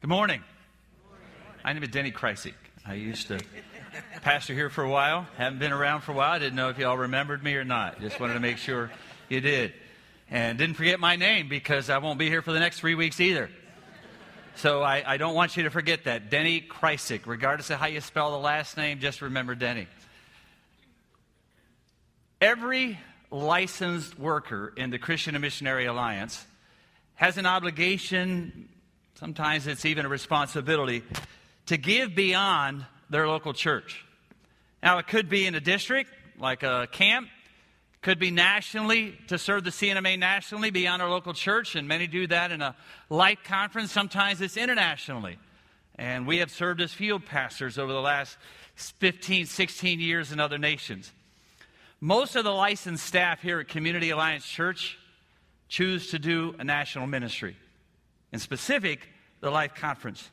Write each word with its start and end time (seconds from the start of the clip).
Good 0.00 0.08
morning. 0.08 0.42
My 1.62 1.74
name 1.74 1.82
is 1.82 1.90
Denny 1.90 2.10
Kreisig. 2.10 2.54
I 2.86 2.94
used 2.94 3.28
to 3.28 3.38
pastor 4.22 4.54
here 4.54 4.70
for 4.70 4.82
a 4.82 4.88
while. 4.88 5.26
Haven't 5.36 5.58
been 5.58 5.72
around 5.72 6.00
for 6.00 6.12
a 6.12 6.14
while. 6.14 6.32
I 6.32 6.38
didn't 6.38 6.54
know 6.54 6.70
if 6.70 6.78
you 6.78 6.86
all 6.86 6.96
remembered 6.96 7.44
me 7.44 7.54
or 7.54 7.64
not. 7.64 8.00
Just 8.00 8.18
wanted 8.18 8.32
to 8.32 8.40
make 8.40 8.56
sure 8.56 8.90
you 9.28 9.42
did. 9.42 9.74
And 10.30 10.56
didn't 10.56 10.76
forget 10.76 11.00
my 11.00 11.16
name 11.16 11.50
because 11.50 11.90
I 11.90 11.98
won't 11.98 12.18
be 12.18 12.30
here 12.30 12.40
for 12.40 12.50
the 12.50 12.60
next 12.60 12.80
three 12.80 12.94
weeks 12.94 13.20
either. 13.20 13.50
So 14.56 14.82
I, 14.82 15.04
I 15.06 15.16
don't 15.18 15.34
want 15.34 15.58
you 15.58 15.64
to 15.64 15.70
forget 15.70 16.04
that. 16.04 16.30
Denny 16.30 16.62
Kreisig. 16.62 17.26
Regardless 17.26 17.68
of 17.68 17.78
how 17.78 17.86
you 17.86 18.00
spell 18.00 18.30
the 18.30 18.38
last 18.38 18.78
name, 18.78 19.00
just 19.00 19.20
remember 19.20 19.54
Denny. 19.54 19.86
Every 22.40 22.98
licensed 23.30 24.18
worker 24.18 24.72
in 24.78 24.88
the 24.88 24.98
Christian 24.98 25.34
and 25.34 25.42
Missionary 25.42 25.84
Alliance 25.84 26.42
has 27.16 27.36
an 27.36 27.44
obligation, 27.44 28.70
Sometimes 29.20 29.66
it's 29.66 29.84
even 29.84 30.06
a 30.06 30.08
responsibility 30.08 31.02
to 31.66 31.76
give 31.76 32.14
beyond 32.14 32.86
their 33.10 33.28
local 33.28 33.52
church. 33.52 34.02
Now, 34.82 34.96
it 34.96 35.08
could 35.08 35.28
be 35.28 35.44
in 35.44 35.54
a 35.54 35.60
district, 35.60 36.10
like 36.38 36.62
a 36.62 36.88
camp, 36.90 37.28
could 38.00 38.18
be 38.18 38.30
nationally 38.30 39.14
to 39.28 39.36
serve 39.36 39.62
the 39.64 39.70
C&MA 39.70 40.16
nationally 40.16 40.70
beyond 40.70 41.02
our 41.02 41.10
local 41.10 41.34
church, 41.34 41.76
and 41.76 41.86
many 41.86 42.06
do 42.06 42.26
that 42.28 42.50
in 42.50 42.62
a 42.62 42.74
life 43.10 43.40
conference. 43.44 43.92
Sometimes 43.92 44.40
it's 44.40 44.56
internationally. 44.56 45.36
And 45.96 46.26
we 46.26 46.38
have 46.38 46.50
served 46.50 46.80
as 46.80 46.90
field 46.90 47.26
pastors 47.26 47.76
over 47.76 47.92
the 47.92 48.00
last 48.00 48.38
15, 48.76 49.44
16 49.44 50.00
years 50.00 50.32
in 50.32 50.40
other 50.40 50.56
nations. 50.56 51.12
Most 52.00 52.36
of 52.36 52.44
the 52.44 52.52
licensed 52.52 53.04
staff 53.04 53.42
here 53.42 53.60
at 53.60 53.68
Community 53.68 54.08
Alliance 54.08 54.46
Church 54.46 54.98
choose 55.68 56.10
to 56.12 56.18
do 56.18 56.54
a 56.58 56.64
national 56.64 57.06
ministry. 57.06 57.54
In 58.32 58.38
specific, 58.38 59.08
the 59.40 59.50
Life 59.50 59.74
Conference. 59.74 60.30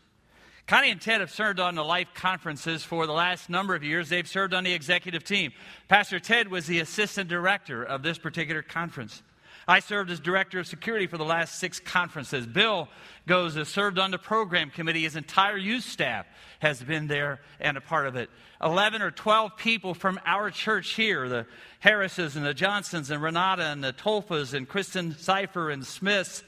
Connie 0.68 0.92
and 0.92 1.00
Ted 1.00 1.22
have 1.22 1.32
served 1.32 1.62
on 1.62 1.76
the 1.76 1.84
Life 1.84 2.10
Conferences 2.14 2.84
for 2.84 3.08
the 3.08 3.14
last 3.14 3.50
number 3.50 3.74
of 3.74 3.84
years. 3.84 4.10
They've 4.10 4.28
served 4.28 4.54
on 4.54 4.66
the 4.66 4.74
executive 4.74 5.24
team. 5.24 5.54
Pastor 5.88 6.20
Ted 6.20 6.50
was 6.50 6.68
the 6.68 6.80
assistant 6.80 7.30
director 7.30 7.84
of 7.84 8.04
this 8.04 8.18
particular 8.18 8.62
conference. 8.62 9.24
I 9.70 9.80
served 9.80 10.12
as 10.12 10.22
director 10.22 10.60
of 10.60 10.68
security 10.68 11.08
for 11.08 11.18
the 11.18 11.26
last 11.26 11.60
six 11.60 11.80
conferences. 11.80 12.46
Bill 12.46 12.88
goes 13.28 13.56
has 13.56 13.68
served 13.68 14.00
on 14.00 14.12
the 14.12 14.18
program 14.18 14.70
committee. 14.70 15.04
His 15.04 15.18
entire 15.18 15.58
youth 15.58 15.84
staff 15.84 16.26
has 16.60 16.82
been 16.82 17.08
there 17.08 17.42
and 17.60 17.76
a 17.76 17.82
part 17.82 18.08
of 18.08 18.16
it. 18.16 18.30
Eleven 18.62 19.02
or 19.02 19.12
twelve 19.12 19.58
people 19.58 19.94
from 19.94 20.20
our 20.26 20.52
church 20.52 20.94
here, 20.94 21.28
the 21.28 21.46
Harrises 21.80 22.38
and 22.38 22.46
the 22.46 22.54
Johnsons 22.54 23.12
and 23.12 23.22
Renata 23.22 23.64
and 23.64 23.84
the 23.84 23.92
Tolfas 23.92 24.54
and 24.54 24.68
Kristen 24.68 25.18
Cipher 25.18 25.70
and 25.70 25.86
Smiths 25.86 26.44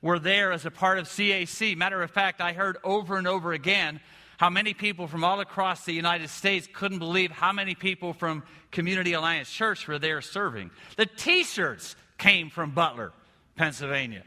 were 0.00 0.18
there 0.18 0.52
as 0.52 0.64
a 0.64 0.70
part 0.70 0.98
of 0.98 1.06
CAC. 1.06 1.76
Matter 1.76 2.02
of 2.02 2.10
fact, 2.10 2.40
I 2.40 2.52
heard 2.52 2.78
over 2.84 3.16
and 3.16 3.26
over 3.26 3.52
again 3.52 4.00
how 4.36 4.48
many 4.48 4.72
people 4.72 5.08
from 5.08 5.24
all 5.24 5.40
across 5.40 5.84
the 5.84 5.92
United 5.92 6.30
States 6.30 6.68
couldn't 6.72 7.00
believe 7.00 7.32
how 7.32 7.52
many 7.52 7.74
people 7.74 8.12
from 8.12 8.44
Community 8.70 9.12
Alliance 9.14 9.50
Church 9.50 9.88
were 9.88 9.98
there 9.98 10.20
serving. 10.20 10.70
The 10.96 11.06
t 11.06 11.42
shirts 11.42 11.96
came 12.18 12.48
from 12.48 12.70
Butler, 12.70 13.12
Pennsylvania, 13.56 14.22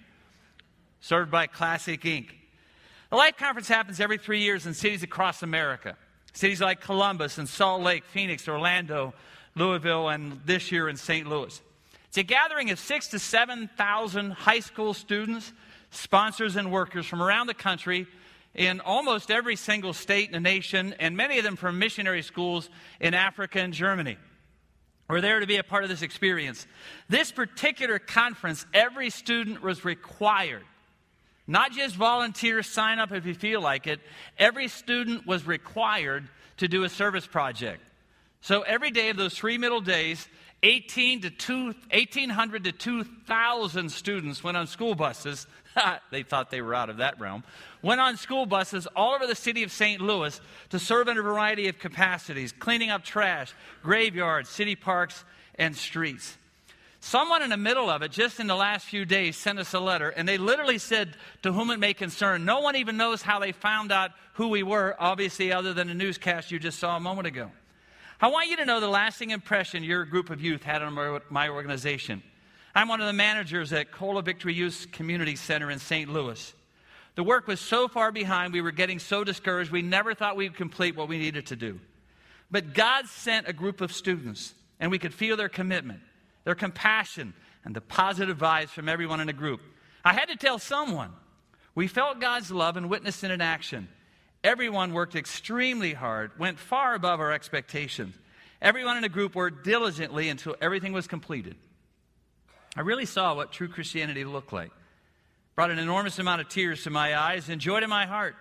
served 1.00 1.32
by 1.32 1.48
Classic 1.48 2.02
Inc. 2.02 2.28
The 3.10 3.16
Life 3.16 3.38
Conference 3.38 3.68
happens 3.68 4.00
every 4.00 4.18
three 4.18 4.42
years 4.42 4.66
in 4.66 4.74
cities 4.74 5.04
across 5.04 5.44
America. 5.44 5.96
Cities 6.34 6.62
like 6.62 6.82
Columbus 6.82 7.38
and 7.38 7.48
Salt 7.48 7.82
Lake, 7.82 8.06
Phoenix, 8.06 8.48
Orlando, 8.48 9.14
Louisville, 9.56 10.10
and 10.10 10.42
this 10.46 10.72
year 10.72 10.88
in 10.88 10.96
St. 10.96 11.28
Louis. 11.28 11.62
It's 12.12 12.18
a 12.18 12.24
gathering 12.24 12.72
of 12.72 12.78
six 12.78 13.08
to 13.08 13.20
7,000 13.20 14.32
high 14.32 14.60
school 14.60 14.94
students, 14.94 15.54
sponsors, 15.92 16.58
and 16.58 16.70
workers 16.70 17.06
from 17.06 17.24
around 17.24 17.48
the 17.48 17.54
country 17.54 18.06
in 18.54 18.82
almost 18.82 19.32
every 19.32 19.56
single 19.56 19.94
state 19.94 20.26
in 20.26 20.34
the 20.34 20.42
nation, 20.42 20.94
and 21.00 21.16
many 21.16 21.38
of 21.38 21.46
them 21.46 21.56
from 21.56 21.80
missionary 21.80 22.22
schools 22.22 22.70
in 23.00 23.14
Africa 23.14 23.62
and 23.62 23.74
Germany. 23.74 24.18
We're 25.10 25.22
there 25.22 25.40
to 25.40 25.48
be 25.48 25.56
a 25.56 25.64
part 25.64 25.86
of 25.86 25.90
this 25.90 26.02
experience. 26.02 26.68
This 27.08 27.32
particular 27.32 27.98
conference, 27.98 28.66
every 28.74 29.10
student 29.10 29.64
was 29.64 29.86
required, 29.86 30.66
not 31.48 31.72
just 31.72 31.96
volunteers 31.96 32.68
sign 32.68 33.00
up 33.00 33.14
if 33.14 33.26
you 33.26 33.34
feel 33.34 33.62
like 33.62 33.88
it, 33.88 34.02
every 34.38 34.68
student 34.68 35.26
was 35.26 35.48
required 35.48 36.28
to 36.58 36.68
do 36.68 36.84
a 36.84 36.90
service 36.90 37.26
project. 37.26 37.82
So 38.42 38.64
every 38.64 38.90
day 38.90 39.10
of 39.10 39.18
those 39.18 39.36
three 39.36 39.58
middle 39.60 39.82
days, 39.82 40.28
18 40.64 41.22
to 41.22 41.30
2, 41.30 41.66
1,800 41.66 42.64
to 42.66 42.72
2,000 42.72 43.92
students 43.92 44.44
went 44.44 44.58
on 44.58 44.68
school 44.68 44.94
buses. 44.94 45.48
they 46.12 46.24
thought 46.24 46.52
they 46.52 46.62
were 46.62 46.76
out 46.76 46.90
of 46.90 46.98
that 46.98 47.20
realm. 47.20 47.44
Went 47.82 48.00
on 48.00 48.18
school 48.18 48.46
buses 48.46 48.88
all 48.96 49.16
over 49.16 49.26
the 49.26 49.36
city 49.36 49.64
of 49.64 49.72
St. 49.72 50.02
Louis 50.02 50.40
to 50.70 50.78
serve 50.78 51.08
in 51.08 51.18
a 51.18 51.22
variety 51.22 51.68
of 51.68 51.80
capacities, 51.80 52.52
cleaning 52.52 52.92
up 52.92 53.04
trash, 53.04 53.54
graveyards, 53.82 54.50
city 54.50 54.76
parks, 54.76 55.24
and 55.56 55.76
streets. 55.76 56.38
Someone 57.00 57.42
in 57.42 57.50
the 57.50 57.58
middle 57.58 57.90
of 57.90 58.04
it, 58.04 58.12
just 58.12 58.40
in 58.40 58.46
the 58.46 58.56
last 58.56 58.86
few 58.86 59.06
days, 59.06 59.36
sent 59.36 59.58
us 59.58 59.74
a 59.74 59.80
letter, 59.80 60.10
and 60.10 60.30
they 60.30 60.38
literally 60.38 60.78
said, 60.78 61.18
To 61.42 61.52
whom 61.52 61.72
it 61.72 61.80
may 61.80 61.96
concern. 61.96 62.46
No 62.46 62.60
one 62.60 62.76
even 62.76 62.96
knows 62.96 63.24
how 63.24 63.40
they 63.40 63.52
found 63.52 63.92
out 63.92 64.12
who 64.34 64.50
we 64.50 64.62
were, 64.62 64.96
obviously, 65.00 65.52
other 65.52 65.74
than 65.74 65.88
the 65.88 65.96
newscast 65.96 66.52
you 66.52 66.60
just 66.60 66.78
saw 66.78 66.96
a 66.96 67.00
moment 67.00 67.26
ago. 67.26 67.50
I 68.24 68.28
want 68.28 68.52
you 68.52 68.58
to 68.58 68.66
know 68.66 68.80
the 68.80 68.88
lasting 68.88 69.32
impression 69.32 69.84
your 69.84 70.06
group 70.06 70.30
of 70.30 70.40
youth 70.42 70.62
had 70.62 70.84
on 70.84 71.22
my 71.32 71.50
organization. 71.50 72.22
I'm 72.76 72.88
one 72.88 73.02
of 73.02 73.08
the 73.08 73.14
managers 73.14 73.74
at 73.74 73.92
Cola 73.92 74.22
Victory 74.22 74.54
Youth 74.54 74.90
Community 74.92 75.36
Center 75.36 75.72
in 75.72 75.80
St. 75.80 76.08
Louis. 76.08 76.54
The 77.16 77.24
work 77.24 77.48
was 77.48 77.60
so 77.60 77.88
far 77.88 78.12
behind, 78.12 78.54
we 78.54 78.62
were 78.62 78.72
getting 78.72 79.00
so 79.00 79.24
discouraged, 79.24 79.72
we 79.72 79.82
never 79.82 80.14
thought 80.14 80.36
we'd 80.36 80.54
complete 80.54 80.96
what 80.96 81.08
we 81.08 81.18
needed 81.18 81.48
to 81.48 81.56
do. 81.56 81.80
But 82.52 82.76
God 82.76 83.08
sent 83.08 83.48
a 83.48 83.54
group 83.54 83.82
of 83.82 83.92
students, 83.92 84.54
and 84.80 84.92
we 84.92 85.00
could 85.00 85.16
feel 85.16 85.36
their 85.36 85.50
commitment, 85.50 86.02
their 86.44 86.54
compassion, 86.54 87.34
and 87.66 87.76
the 87.76 87.82
positive 87.82 88.38
vibes 88.38 88.70
from 88.70 88.88
everyone 88.88 89.20
in 89.20 89.28
the 89.28 89.34
group. 89.34 89.62
I 90.06 90.14
had 90.14 90.28
to 90.28 90.36
tell 90.36 90.60
someone. 90.60 91.10
We 91.74 91.88
felt 91.88 92.20
God's 92.20 92.52
love 92.52 92.78
and 92.78 92.88
witnessed 92.88 93.24
it 93.24 93.32
in 93.32 93.42
action. 93.42 93.88
Everyone 94.44 94.94
worked 94.94 95.16
extremely 95.16 95.94
hard, 95.94 96.32
went 96.40 96.58
far 96.58 96.96
above 96.96 97.20
our 97.20 97.32
expectations. 97.32 98.16
Everyone 98.62 98.96
in 98.96 99.04
the 99.04 99.10
group 99.10 99.36
worked 99.36 99.64
diligently 99.64 100.30
until 100.30 100.56
everything 100.62 100.94
was 100.94 101.08
completed. 101.08 101.56
I 102.76 102.82
really 102.82 103.06
saw 103.06 103.36
what 103.36 103.52
true 103.52 103.68
Christianity 103.68 104.24
looked 104.24 104.54
like. 104.54 104.72
Brought 105.56 105.72
an 105.72 105.80
enormous 105.80 106.18
amount 106.20 106.42
of 106.42 106.50
tears 106.50 106.84
to 106.84 106.90
my 106.90 107.20
eyes 107.20 107.50
and 107.50 107.60
joy 107.62 107.82
to 107.82 107.88
my 107.88 108.06
heart. 108.06 108.36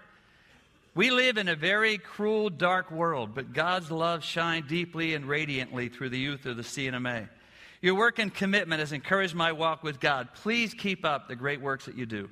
We 0.94 1.10
live 1.10 1.36
in 1.36 1.48
a 1.48 1.56
very 1.56 1.98
cruel, 1.98 2.50
dark 2.50 2.90
world, 2.90 3.34
but 3.34 3.52
God's 3.52 3.90
love 3.90 4.24
shined 4.24 4.68
deeply 4.68 5.14
and 5.14 5.26
radiantly 5.26 5.88
through 5.88 6.10
the 6.10 6.18
youth 6.18 6.46
of 6.46 6.56
the 6.56 6.64
C&MA. 6.64 7.22
Your 7.82 7.94
work 7.94 8.18
and 8.18 8.32
commitment 8.32 8.80
has 8.80 8.92
encouraged 8.92 9.34
my 9.34 9.52
walk 9.52 9.82
with 9.82 10.00
God. 10.00 10.28
Please 10.34 10.74
keep 10.74 11.04
up 11.04 11.28
the 11.28 11.36
great 11.36 11.60
works 11.60 11.86
that 11.86 11.96
you 11.96 12.06
do. 12.06 12.28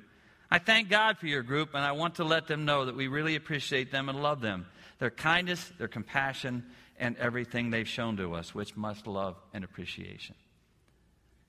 I 0.51 0.57
thank 0.57 0.89
God 0.89 1.19
for 1.19 1.27
your 1.27 1.43
group, 1.43 1.75
and 1.75 1.83
I 1.83 1.91
want 1.91 2.15
to 2.15 2.23
let 2.23 2.47
them 2.47 2.65
know 2.65 2.85
that 2.85 2.95
we 2.95 3.07
really 3.07 3.35
appreciate 3.35 3.91
them 3.91 4.09
and 4.09 4.23
love 4.23 4.41
them. 4.41 4.65
Their 4.97 5.11
kindness, 5.11 5.71
their 5.77 5.87
compassion, 5.87 6.65
and 6.97 7.15
everything 7.17 7.69
they've 7.69 7.87
shown 7.87 8.17
to 8.17 8.33
us, 8.33 8.55
which 8.55 8.75
must 8.75 9.07
love 9.07 9.37
and 9.53 9.63
appreciation. 9.63 10.35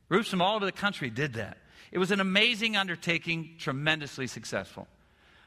Groups 0.08 0.28
from 0.28 0.42
all 0.42 0.56
over 0.56 0.66
the 0.66 0.72
country 0.72 1.08
did 1.08 1.32
that. 1.34 1.56
It 1.92 1.98
was 1.98 2.10
an 2.10 2.18
amazing 2.20 2.76
undertaking, 2.76 3.54
tremendously 3.58 4.26
successful. 4.26 4.88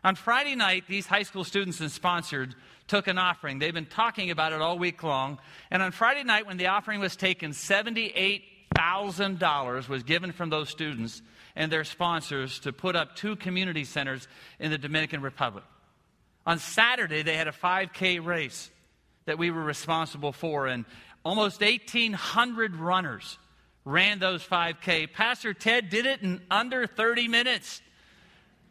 On 0.03 0.15
Friday 0.15 0.55
night, 0.55 0.85
these 0.87 1.05
high 1.05 1.21
school 1.23 1.45
students 1.45 1.79
and 1.79 1.91
sponsored 1.91 2.55
took 2.87 3.07
an 3.07 3.17
offering. 3.17 3.57
They've 3.59 3.73
been 3.73 3.85
talking 3.85 4.31
about 4.31 4.51
it 4.51 4.59
all 4.61 4.77
week 4.77 5.01
long. 5.03 5.39
And 5.71 5.81
on 5.81 5.91
Friday 5.91 6.23
night, 6.23 6.45
when 6.45 6.57
the 6.57 6.67
offering 6.67 6.99
was 6.99 7.15
taken, 7.15 7.51
$78,000 7.51 9.87
was 9.87 10.03
given 10.03 10.33
from 10.33 10.49
those 10.49 10.67
students 10.69 11.21
and 11.55 11.71
their 11.71 11.83
sponsors 11.83 12.59
to 12.59 12.73
put 12.73 12.95
up 12.95 13.15
two 13.15 13.35
community 13.35 13.83
centers 13.83 14.27
in 14.59 14.71
the 14.71 14.77
Dominican 14.77 15.21
Republic. 15.21 15.63
On 16.45 16.59
Saturday, 16.59 17.21
they 17.21 17.37
had 17.37 17.47
a 17.47 17.51
5K 17.51 18.23
race 18.23 18.69
that 19.25 19.37
we 19.37 19.51
were 19.51 19.63
responsible 19.63 20.33
for, 20.33 20.67
and 20.67 20.85
almost 21.23 21.61
1,800 21.61 22.75
runners 22.75 23.37
ran 23.85 24.19
those 24.19 24.43
5K. 24.45 25.11
Pastor 25.11 25.53
Ted 25.53 25.89
did 25.89 26.05
it 26.05 26.21
in 26.21 26.41
under 26.49 26.87
30 26.87 27.27
minutes, 27.27 27.81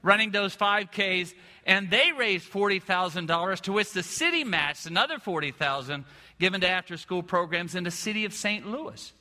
running 0.02 0.30
those 0.30 0.54
5Ks, 0.56 1.32
and 1.64 1.90
they 1.90 2.12
raised 2.12 2.50
$40,000 2.50 3.60
to 3.60 3.72
which 3.72 3.92
the 3.92 4.02
city 4.02 4.44
matched 4.44 4.86
another 4.86 5.18
$40,000, 5.18 6.04
given 6.38 6.60
to 6.62 6.68
after 6.68 6.96
school 6.96 7.22
programs 7.22 7.74
in 7.74 7.84
the 7.84 7.90
city 7.90 8.24
of 8.24 8.34
St. 8.34 8.66
Louis. 8.66 9.12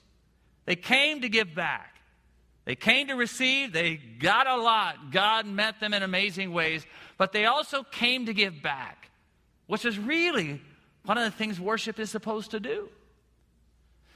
They 0.66 0.76
came 0.76 1.22
to 1.22 1.30
give 1.30 1.54
back. 1.54 1.91
They 2.66 2.76
came 2.76 3.08
to 3.08 3.16
receive, 3.16 3.74
they 3.74 3.96
got 3.96 4.48
a 4.48 4.56
lot. 4.56 5.12
God 5.12 5.48
met 5.48 5.80
them 5.80 5.94
in 5.94 6.04
amazing 6.04 6.54
ways, 6.54 6.86
but 7.18 7.32
they 7.32 7.46
also 7.46 7.84
came 7.84 8.28
to 8.28 8.34
give 8.34 8.62
back, 8.62 9.10
which 9.68 9.86
is 9.86 9.98
really 9.98 10.62
one 11.06 11.18
of 11.18 11.24
the 11.24 11.32
things 11.32 11.60
worship 11.60 12.00
is 12.00 12.12
supposed 12.12 12.52
to 12.52 12.60
do. 12.60 12.90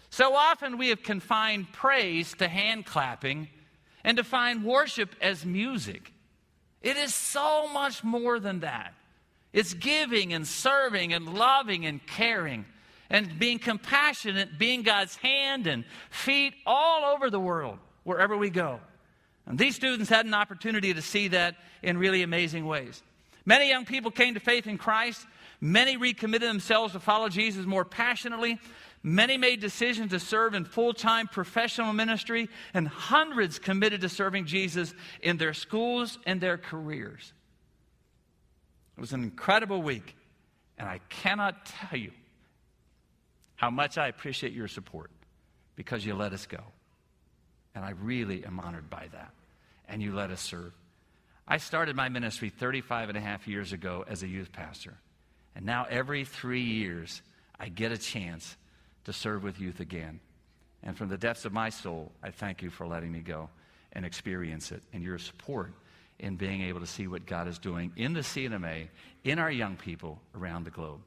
So 0.09 0.35
often 0.35 0.77
we 0.77 0.89
have 0.89 1.01
confined 1.03 1.73
praise 1.73 2.33
to 2.35 2.47
hand 2.47 2.85
clapping 2.85 3.49
and 4.03 4.15
defined 4.15 4.63
worship 4.63 5.15
as 5.19 5.45
music. 5.45 6.13
It 6.81 6.97
is 6.97 7.13
so 7.13 7.67
much 7.67 8.03
more 8.03 8.39
than 8.39 8.59
that. 8.59 8.93
It's 9.51 9.73
giving 9.73 10.33
and 10.33 10.47
serving 10.47 11.13
and 11.13 11.33
loving 11.33 11.85
and 11.85 12.05
caring 12.05 12.65
and 13.09 13.39
being 13.39 13.57
compassionate, 13.57 14.59
being 14.59 14.83
God's 14.83 15.15
hand 15.15 15.65
and 15.65 15.83
feet 16.09 16.53
all 16.65 17.13
over 17.15 17.29
the 17.29 17.39
world, 17.39 17.79
wherever 18.05 18.37
we 18.37 18.49
go. 18.49 18.79
And 19.45 19.59
these 19.59 19.75
students 19.75 20.09
had 20.09 20.25
an 20.25 20.33
opportunity 20.33 20.93
to 20.93 21.01
see 21.01 21.27
that 21.29 21.57
in 21.83 21.97
really 21.97 22.23
amazing 22.23 22.65
ways. 22.65 23.03
Many 23.45 23.69
young 23.69 23.85
people 23.85 24.09
came 24.09 24.33
to 24.35 24.39
faith 24.39 24.65
in 24.65 24.77
Christ. 24.77 25.25
Many 25.59 25.97
recommitted 25.97 26.49
themselves 26.49 26.93
to 26.93 26.99
follow 26.99 27.29
Jesus 27.29 27.65
more 27.65 27.85
passionately. 27.85 28.59
Many 29.03 29.37
made 29.37 29.59
decisions 29.59 30.11
to 30.11 30.19
serve 30.19 30.55
in 30.55 30.65
full 30.65 30.93
time 30.93 31.27
professional 31.27 31.93
ministry, 31.93 32.49
and 32.73 32.87
hundreds 32.87 33.59
committed 33.59 34.01
to 34.01 34.09
serving 34.09 34.45
Jesus 34.45 34.95
in 35.21 35.37
their 35.37 35.53
schools 35.53 36.17
and 36.25 36.41
their 36.41 36.57
careers. 36.57 37.33
It 38.97 39.01
was 39.01 39.13
an 39.13 39.21
incredible 39.21 39.81
week, 39.81 40.15
and 40.79 40.87
I 40.87 41.01
cannot 41.09 41.67
tell 41.67 41.99
you 41.99 42.11
how 43.55 43.69
much 43.69 43.97
I 43.97 44.07
appreciate 44.07 44.53
your 44.53 44.67
support 44.67 45.11
because 45.75 46.03
you 46.03 46.15
let 46.15 46.33
us 46.33 46.47
go. 46.47 46.63
And 47.75 47.83
I 47.83 47.91
really 47.91 48.45
am 48.45 48.59
honored 48.59 48.89
by 48.89 49.07
that. 49.11 49.31
And 49.87 50.01
you 50.01 50.15
let 50.15 50.31
us 50.31 50.41
serve. 50.41 50.71
I 51.47 51.57
started 51.57 51.95
my 51.95 52.09
ministry 52.09 52.49
35 52.49 53.09
and 53.09 53.17
a 53.17 53.21
half 53.21 53.47
years 53.47 53.73
ago 53.73 54.03
as 54.07 54.23
a 54.23 54.27
youth 54.27 54.51
pastor. 54.51 54.95
And 55.55 55.65
now 55.65 55.85
every 55.89 56.25
three 56.25 56.63
years, 56.63 57.21
I 57.59 57.69
get 57.69 57.91
a 57.91 57.97
chance 57.97 58.55
to 59.03 59.13
serve 59.13 59.43
with 59.43 59.59
youth 59.59 59.79
again. 59.79 60.19
And 60.81 60.97
from 60.97 61.09
the 61.09 61.17
depths 61.17 61.45
of 61.45 61.53
my 61.53 61.69
soul, 61.69 62.11
I 62.23 62.31
thank 62.31 62.63
you 62.63 62.69
for 62.69 62.87
letting 62.87 63.11
me 63.11 63.19
go 63.19 63.49
and 63.93 64.05
experience 64.05 64.71
it 64.71 64.81
and 64.93 65.03
your 65.03 65.19
support 65.19 65.71
in 66.17 66.35
being 66.35 66.63
able 66.63 66.79
to 66.79 66.87
see 66.87 67.07
what 67.07 67.25
God 67.25 67.47
is 67.47 67.59
doing 67.59 67.91
in 67.95 68.13
the 68.13 68.23
C&MA, 68.23 68.87
in 69.23 69.37
our 69.37 69.51
young 69.51 69.75
people 69.75 70.19
around 70.33 70.63
the 70.63 70.71
globe. 70.71 71.01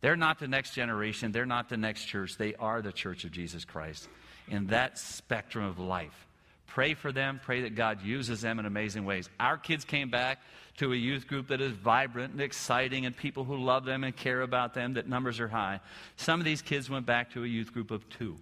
They're 0.00 0.16
not 0.16 0.38
the 0.38 0.48
next 0.48 0.74
generation, 0.74 1.32
they're 1.32 1.46
not 1.46 1.68
the 1.68 1.76
next 1.76 2.04
church, 2.04 2.36
they 2.36 2.54
are 2.54 2.80
the 2.80 2.92
church 2.92 3.24
of 3.24 3.32
Jesus 3.32 3.64
Christ 3.64 4.08
in 4.48 4.68
that 4.68 4.98
spectrum 4.98 5.64
of 5.64 5.78
life. 5.78 6.26
Pray 6.66 6.94
for 6.94 7.10
them. 7.10 7.40
Pray 7.42 7.62
that 7.62 7.74
God 7.74 8.02
uses 8.02 8.42
them 8.42 8.58
in 8.58 8.66
amazing 8.66 9.04
ways. 9.04 9.28
Our 9.40 9.56
kids 9.56 9.84
came 9.84 10.10
back 10.10 10.40
to 10.76 10.92
a 10.92 10.96
youth 10.96 11.26
group 11.26 11.48
that 11.48 11.60
is 11.60 11.72
vibrant 11.72 12.32
and 12.32 12.40
exciting 12.40 13.06
and 13.06 13.16
people 13.16 13.44
who 13.44 13.56
love 13.56 13.84
them 13.84 14.04
and 14.04 14.14
care 14.14 14.42
about 14.42 14.74
them, 14.74 14.94
that 14.94 15.08
numbers 15.08 15.40
are 15.40 15.48
high. 15.48 15.80
Some 16.16 16.38
of 16.38 16.44
these 16.44 16.60
kids 16.60 16.90
went 16.90 17.06
back 17.06 17.32
to 17.32 17.44
a 17.44 17.46
youth 17.46 17.72
group 17.72 17.90
of 17.90 18.06
two. 18.10 18.36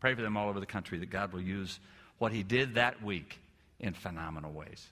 Pray 0.00 0.14
for 0.14 0.22
them 0.22 0.36
all 0.36 0.48
over 0.48 0.60
the 0.60 0.66
country 0.66 0.98
that 0.98 1.10
God 1.10 1.32
will 1.32 1.40
use 1.40 1.80
what 2.18 2.32
He 2.32 2.42
did 2.42 2.74
that 2.74 3.02
week 3.02 3.38
in 3.78 3.94
phenomenal 3.94 4.52
ways. 4.52 4.86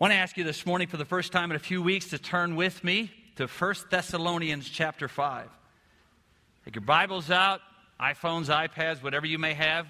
I 0.00 0.04
want 0.04 0.12
to 0.12 0.16
ask 0.16 0.36
you 0.36 0.42
this 0.42 0.66
morning 0.66 0.88
for 0.88 0.96
the 0.96 1.04
first 1.04 1.30
time 1.30 1.50
in 1.52 1.56
a 1.56 1.60
few 1.60 1.80
weeks 1.80 2.08
to 2.08 2.18
turn 2.18 2.56
with 2.56 2.82
me 2.82 3.12
to 3.36 3.46
1 3.46 3.74
Thessalonians 3.90 4.68
chapter 4.68 5.06
5. 5.06 5.48
Take 6.64 6.74
your 6.74 6.82
Bibles 6.82 7.30
out, 7.30 7.60
iPhones, 8.00 8.46
iPads, 8.46 9.02
whatever 9.02 9.26
you 9.26 9.38
may 9.38 9.54
have. 9.54 9.86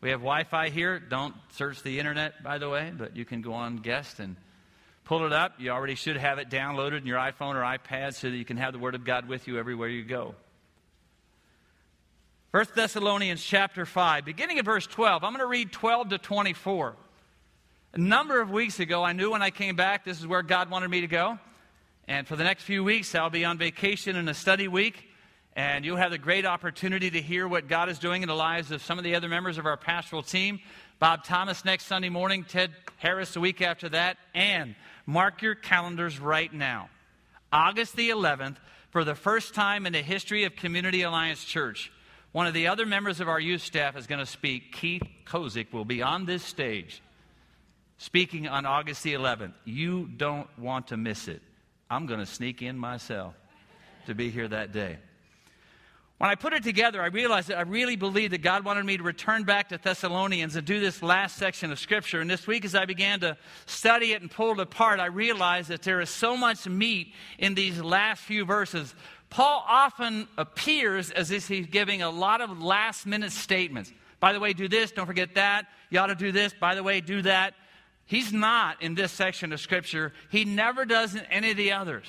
We 0.00 0.10
have 0.10 0.20
Wi 0.20 0.44
Fi 0.44 0.70
here. 0.70 0.98
Don't 0.98 1.34
search 1.52 1.82
the 1.82 1.98
internet, 1.98 2.42
by 2.42 2.58
the 2.58 2.68
way, 2.68 2.92
but 2.96 3.16
you 3.16 3.24
can 3.24 3.42
go 3.42 3.52
on 3.52 3.76
guest 3.76 4.18
and 4.18 4.36
pull 5.04 5.26
it 5.26 5.32
up. 5.32 5.54
You 5.58 5.70
already 5.70 5.94
should 5.94 6.16
have 6.16 6.38
it 6.38 6.48
downloaded 6.48 6.98
in 6.98 7.06
your 7.06 7.18
iPhone 7.18 7.54
or 7.54 7.62
iPad 7.62 8.14
so 8.14 8.30
that 8.30 8.36
you 8.36 8.44
can 8.44 8.56
have 8.56 8.72
the 8.72 8.78
Word 8.78 8.94
of 8.94 9.04
God 9.04 9.28
with 9.28 9.46
you 9.46 9.58
everywhere 9.58 9.88
you 9.88 10.02
go. 10.02 10.34
1 12.52 12.64
Thessalonians 12.74 13.44
chapter 13.44 13.84
5, 13.84 14.24
beginning 14.24 14.58
at 14.58 14.64
verse 14.64 14.86
12. 14.86 15.22
I'm 15.22 15.30
going 15.30 15.40
to 15.40 15.46
read 15.46 15.70
12 15.70 16.08
to 16.08 16.18
24. 16.18 16.96
A 17.92 17.98
number 17.98 18.40
of 18.40 18.50
weeks 18.50 18.80
ago, 18.80 19.04
I 19.04 19.12
knew 19.12 19.32
when 19.32 19.42
I 19.42 19.50
came 19.50 19.76
back 19.76 20.04
this 20.04 20.18
is 20.18 20.26
where 20.26 20.42
God 20.42 20.70
wanted 20.70 20.88
me 20.88 21.02
to 21.02 21.06
go. 21.06 21.38
And 22.08 22.26
for 22.26 22.34
the 22.36 22.44
next 22.44 22.62
few 22.62 22.82
weeks, 22.82 23.14
I'll 23.14 23.30
be 23.30 23.44
on 23.44 23.58
vacation 23.58 24.16
in 24.16 24.28
a 24.28 24.34
study 24.34 24.66
week. 24.66 25.09
And 25.56 25.84
you'll 25.84 25.96
have 25.96 26.12
the 26.12 26.18
great 26.18 26.46
opportunity 26.46 27.10
to 27.10 27.20
hear 27.20 27.46
what 27.48 27.68
God 27.68 27.88
is 27.88 27.98
doing 27.98 28.22
in 28.22 28.28
the 28.28 28.34
lives 28.34 28.70
of 28.70 28.82
some 28.82 28.98
of 28.98 29.04
the 29.04 29.14
other 29.14 29.28
members 29.28 29.58
of 29.58 29.66
our 29.66 29.76
pastoral 29.76 30.22
team. 30.22 30.60
Bob 30.98 31.24
Thomas 31.24 31.64
next 31.64 31.86
Sunday 31.86 32.08
morning, 32.08 32.44
Ted 32.44 32.70
Harris 32.96 33.34
the 33.34 33.40
week 33.40 33.60
after 33.60 33.88
that. 33.88 34.16
And 34.34 34.74
mark 35.06 35.42
your 35.42 35.54
calendars 35.54 36.20
right 36.20 36.52
now. 36.52 36.88
August 37.52 37.96
the 37.96 38.10
11th, 38.10 38.56
for 38.90 39.02
the 39.02 39.14
first 39.14 39.54
time 39.54 39.86
in 39.86 39.92
the 39.92 40.02
history 40.02 40.44
of 40.44 40.54
Community 40.54 41.02
Alliance 41.02 41.44
Church, 41.44 41.92
one 42.32 42.46
of 42.46 42.54
the 42.54 42.68
other 42.68 42.86
members 42.86 43.20
of 43.20 43.28
our 43.28 43.40
youth 43.40 43.62
staff 43.62 43.96
is 43.96 44.06
going 44.06 44.20
to 44.20 44.26
speak. 44.26 44.72
Keith 44.72 45.02
Kozik 45.26 45.72
will 45.72 45.84
be 45.84 46.00
on 46.00 46.26
this 46.26 46.44
stage 46.44 47.02
speaking 47.98 48.48
on 48.48 48.64
August 48.66 49.02
the 49.02 49.14
11th. 49.14 49.52
You 49.64 50.08
don't 50.16 50.48
want 50.58 50.88
to 50.88 50.96
miss 50.96 51.28
it. 51.28 51.42
I'm 51.90 52.06
going 52.06 52.20
to 52.20 52.26
sneak 52.26 52.62
in 52.62 52.78
myself 52.78 53.34
to 54.06 54.14
be 54.14 54.30
here 54.30 54.48
that 54.48 54.72
day. 54.72 54.98
When 56.20 56.28
I 56.28 56.34
put 56.34 56.52
it 56.52 56.62
together, 56.62 57.00
I 57.00 57.06
realized 57.06 57.48
that 57.48 57.56
I 57.56 57.62
really 57.62 57.96
believed 57.96 58.34
that 58.34 58.42
God 58.42 58.62
wanted 58.62 58.84
me 58.84 58.98
to 58.98 59.02
return 59.02 59.44
back 59.44 59.70
to 59.70 59.78
Thessalonians 59.78 60.54
and 60.54 60.66
do 60.66 60.78
this 60.78 61.02
last 61.02 61.38
section 61.38 61.72
of 61.72 61.78
Scripture. 61.78 62.20
And 62.20 62.28
this 62.28 62.46
week, 62.46 62.66
as 62.66 62.74
I 62.74 62.84
began 62.84 63.20
to 63.20 63.38
study 63.64 64.12
it 64.12 64.20
and 64.20 64.30
pull 64.30 64.52
it 64.52 64.60
apart, 64.60 65.00
I 65.00 65.06
realized 65.06 65.70
that 65.70 65.80
there 65.80 65.98
is 66.02 66.10
so 66.10 66.36
much 66.36 66.68
meat 66.68 67.14
in 67.38 67.54
these 67.54 67.80
last 67.80 68.20
few 68.20 68.44
verses. 68.44 68.94
Paul 69.30 69.64
often 69.66 70.28
appears 70.36 71.10
as 71.10 71.30
if 71.30 71.48
he's 71.48 71.68
giving 71.68 72.02
a 72.02 72.10
lot 72.10 72.42
of 72.42 72.60
last 72.62 73.06
minute 73.06 73.32
statements. 73.32 73.90
By 74.20 74.34
the 74.34 74.40
way, 74.40 74.52
do 74.52 74.68
this, 74.68 74.92
don't 74.92 75.06
forget 75.06 75.36
that. 75.36 75.68
You 75.88 76.00
ought 76.00 76.08
to 76.08 76.14
do 76.14 76.32
this. 76.32 76.52
By 76.52 76.74
the 76.74 76.82
way, 76.82 77.00
do 77.00 77.22
that. 77.22 77.54
He's 78.04 78.30
not 78.30 78.82
in 78.82 78.94
this 78.94 79.10
section 79.10 79.54
of 79.54 79.60
Scripture. 79.60 80.12
He 80.28 80.44
never 80.44 80.84
does 80.84 81.14
in 81.14 81.22
any 81.30 81.52
of 81.52 81.56
the 81.56 81.72
others. 81.72 82.04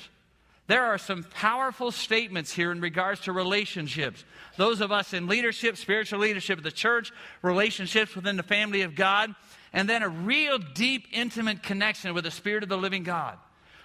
There 0.72 0.86
are 0.86 0.96
some 0.96 1.24
powerful 1.24 1.90
statements 1.92 2.50
here 2.50 2.72
in 2.72 2.80
regards 2.80 3.20
to 3.24 3.32
relationships. 3.32 4.24
Those 4.56 4.80
of 4.80 4.90
us 4.90 5.12
in 5.12 5.26
leadership, 5.26 5.76
spiritual 5.76 6.20
leadership 6.20 6.56
of 6.56 6.64
the 6.64 6.72
church, 6.72 7.12
relationships 7.42 8.16
within 8.16 8.38
the 8.38 8.42
family 8.42 8.80
of 8.80 8.94
God, 8.94 9.34
and 9.74 9.86
then 9.86 10.02
a 10.02 10.08
real 10.08 10.56
deep, 10.56 11.08
intimate 11.12 11.62
connection 11.62 12.14
with 12.14 12.24
the 12.24 12.30
Spirit 12.30 12.62
of 12.62 12.70
the 12.70 12.78
living 12.78 13.02
God. 13.02 13.36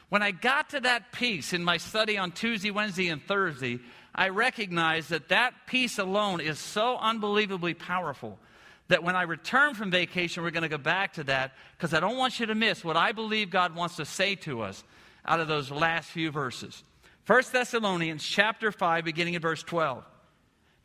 When 0.08 0.24
I 0.24 0.32
got 0.32 0.70
to 0.70 0.80
that 0.80 1.12
piece 1.12 1.52
in 1.52 1.62
my 1.62 1.76
study 1.76 2.18
on 2.18 2.32
Tuesday, 2.32 2.72
Wednesday, 2.72 3.10
and 3.10 3.22
Thursday, 3.22 3.80
I 4.16 4.30
recognized 4.30 5.10
that 5.10 5.28
that 5.28 5.68
piece 5.68 6.00
alone 6.00 6.40
is 6.40 6.58
so 6.58 6.96
unbelievably 7.00 7.74
powerful 7.74 8.40
that 8.88 9.04
when 9.04 9.18
I 9.18 9.24
return 9.24 9.74
from 9.74 9.92
vacation, 9.92 10.42
we're 10.42 10.52
going 10.52 10.64
to 10.64 10.70
go 10.70 10.78
back 10.78 11.16
to 11.16 11.26
that 11.26 11.52
because 11.78 11.94
I 11.94 12.00
don't 12.00 12.16
want 12.16 12.40
you 12.40 12.46
to 12.46 12.56
miss 12.56 12.82
what 12.82 12.96
I 12.96 13.12
believe 13.12 13.50
God 13.50 13.76
wants 13.76 13.98
to 13.98 14.06
say 14.06 14.36
to 14.36 14.62
us 14.62 14.86
out 15.28 15.40
of 15.40 15.48
those 15.48 15.70
last 15.70 16.10
few 16.10 16.32
verses. 16.32 16.84
1 17.26 17.44
Thessalonians 17.52 18.24
chapter 18.24 18.72
5, 18.72 19.04
beginning 19.04 19.36
at 19.36 19.42
verse 19.42 19.62
12. 19.64 20.04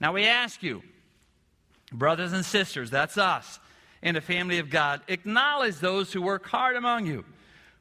Now 0.01 0.13
we 0.13 0.27
ask 0.27 0.63
you, 0.63 0.83
brothers 1.93 2.33
and 2.33 2.45
sisters, 2.45 2.91
that's 2.91 3.17
us 3.17 3.61
in 4.03 4.17
the 4.17 4.21
family 4.21 4.59
of 4.59 4.69
God, 4.69 5.01
acknowledge 5.07 5.77
those 5.77 6.13
who 6.13 6.21
work 6.21 6.47
hard 6.49 6.75
among 6.75 7.07
you, 7.07 7.25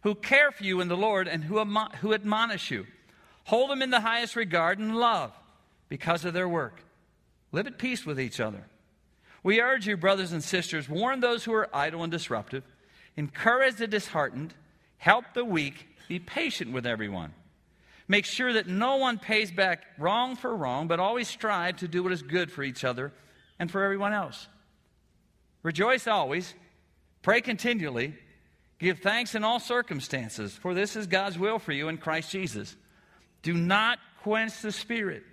who 0.02 0.14
care 0.14 0.52
for 0.52 0.64
you 0.64 0.82
in 0.82 0.88
the 0.88 0.98
Lord, 0.98 1.28
and 1.28 1.44
who, 1.44 1.64
who 2.02 2.14
admonish 2.14 2.70
you. 2.70 2.86
Hold 3.46 3.72
them 3.72 3.82
in 3.82 3.90
the 3.90 4.02
highest 4.02 4.36
regard 4.36 4.78
and 4.78 4.96
love 4.96 5.32
because 5.90 6.24
of 6.24 6.34
their 6.34 6.48
work. 6.48 6.84
Live 7.52 7.68
at 7.68 7.80
peace 7.80 8.06
with 8.06 8.20
each 8.20 8.40
other. 8.40 8.68
We 9.44 9.60
urge 9.60 9.88
you, 9.88 9.98
brothers 9.98 10.32
and 10.32 10.44
sisters, 10.44 10.88
warn 10.88 11.20
those 11.20 11.44
who 11.44 11.54
are 11.54 11.76
idle 11.76 12.04
and 12.04 12.12
disruptive, 12.12 12.64
encourage 13.18 13.76
the 13.76 13.88
disheartened, 13.88 14.54
help 14.98 15.26
the 15.34 15.44
weak, 15.44 15.88
be 16.12 16.20
patient 16.20 16.74
with 16.74 16.86
everyone. 16.86 17.32
Make 18.10 18.26
sure 18.26 18.52
that 18.52 18.68
no 18.68 18.98
one 18.98 19.18
pays 19.18 19.50
back 19.50 19.86
wrong 19.98 20.36
for 20.36 20.54
wrong, 20.54 20.90
but 20.90 21.00
always 21.00 21.30
strive 21.30 21.78
to 21.78 21.88
do 21.88 22.04
what 22.04 22.12
is 22.12 22.22
good 22.22 22.52
for 22.52 22.64
each 22.64 22.84
other 22.84 23.14
and 23.58 23.72
for 23.72 23.82
everyone 23.82 24.12
else. 24.12 24.46
Rejoice 25.64 26.08
always, 26.08 26.54
pray 27.22 27.40
continually, 27.40 28.14
give 28.78 29.00
thanks 29.00 29.36
in 29.36 29.46
all 29.46 29.62
circumstances, 29.62 30.54
for 30.54 30.74
this 30.74 30.98
is 30.98 31.08
God's 31.08 31.40
will 31.40 31.60
for 31.60 31.72
you 31.72 31.88
in 31.88 31.98
Christ 31.98 32.30
Jesus. 32.30 32.76
Do 33.42 33.54
not 33.54 33.98
quench 34.22 34.62
the 34.62 34.74
Spirit, 34.74 35.24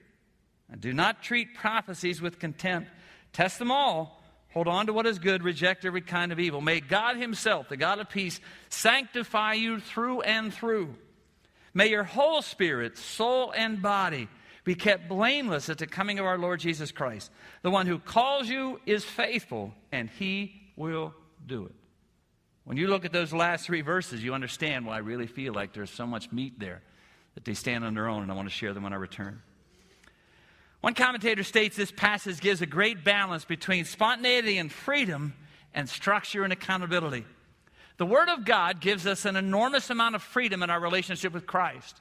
and 0.71 0.81
do 0.81 0.93
not 0.93 1.25
treat 1.25 1.57
prophecies 1.57 2.23
with 2.23 2.39
contempt. 2.39 2.89
Test 3.33 3.59
them 3.59 3.73
all 3.73 4.18
Hold 4.59 4.67
on 4.67 4.87
to 4.87 4.93
what 4.93 5.07
is 5.07 5.21
good, 5.21 5.45
reject 5.45 5.85
every 5.85 6.01
kind 6.01 6.33
of 6.33 6.41
evil. 6.41 6.61
May 6.61 6.81
God 6.81 7.17
Himself, 7.17 7.69
the 7.69 7.77
God 7.77 8.01
of 8.01 8.09
peace, 8.09 8.41
sanctify 8.71 9.53
you 9.53 9.79
through 9.79 10.23
and 10.23 10.53
through. 10.53 10.97
May 11.75 11.91
your 11.91 12.03
whole 12.03 12.43
spirit, 12.43 12.99
soul, 12.99 13.53
and 13.57 13.81
body 13.81 14.27
be 14.65 14.75
kept 14.75 15.09
blameless 15.09 15.69
at 15.69 15.79
the 15.79 15.87
coming 15.87 16.19
of 16.19 16.27
our 16.27 16.37
Lord 16.37 16.59
Jesus 16.59 16.91
Christ. 16.91 17.31
The 17.63 17.71
one 17.71 17.87
who 17.87 18.01
calls 18.01 18.49
you 18.49 18.81
is 18.85 19.05
faithful, 19.05 19.75
and 19.93 20.11
He 20.11 20.61
will 20.75 21.15
do 21.47 21.67
it. 21.67 21.75
When 22.65 22.77
you 22.77 22.89
look 22.89 23.05
at 23.05 23.13
those 23.13 23.33
last 23.33 23.65
three 23.65 23.83
verses, 23.83 24.25
you 24.25 24.35
understand 24.35 24.87
why 24.87 24.97
I 24.97 24.99
really 24.99 25.29
feel 25.29 25.55
like 25.55 25.73
there's 25.73 25.89
so 25.89 26.05
much 26.05 26.33
meat 26.33 26.59
there 26.59 26.83
that 27.37 27.45
they 27.45 27.55
stand 27.55 27.85
on 27.85 27.95
their 27.95 28.09
own, 28.09 28.23
and 28.23 28.33
I 28.33 28.35
want 28.35 28.49
to 28.49 28.55
share 28.55 28.75
them 28.75 28.83
when 28.83 28.93
I 28.93 28.97
return. 28.97 29.41
One 30.81 30.95
commentator 30.95 31.43
states 31.43 31.77
this 31.77 31.91
passage 31.91 32.41
gives 32.41 32.63
a 32.63 32.67
great 32.67 33.05
balance 33.05 33.45
between 33.45 33.85
spontaneity 33.85 34.59
and 34.59 34.71
freedom 34.71 35.35
and 35.75 35.89
structure 35.89 36.45
and 36.45 36.53
accountability. 36.53 37.25
The 37.97 38.07
Word 38.07 38.29
of 38.29 38.45
God 38.45 38.81
gives 38.81 39.07
us 39.07 39.25
an 39.25 39.35
enormous 39.35 39.91
amount 39.91 40.15
of 40.15 40.23
freedom 40.23 40.63
in 40.63 40.71
our 40.71 40.81
relationship 40.81 41.33
with 41.33 41.47
Christ. 41.47 42.01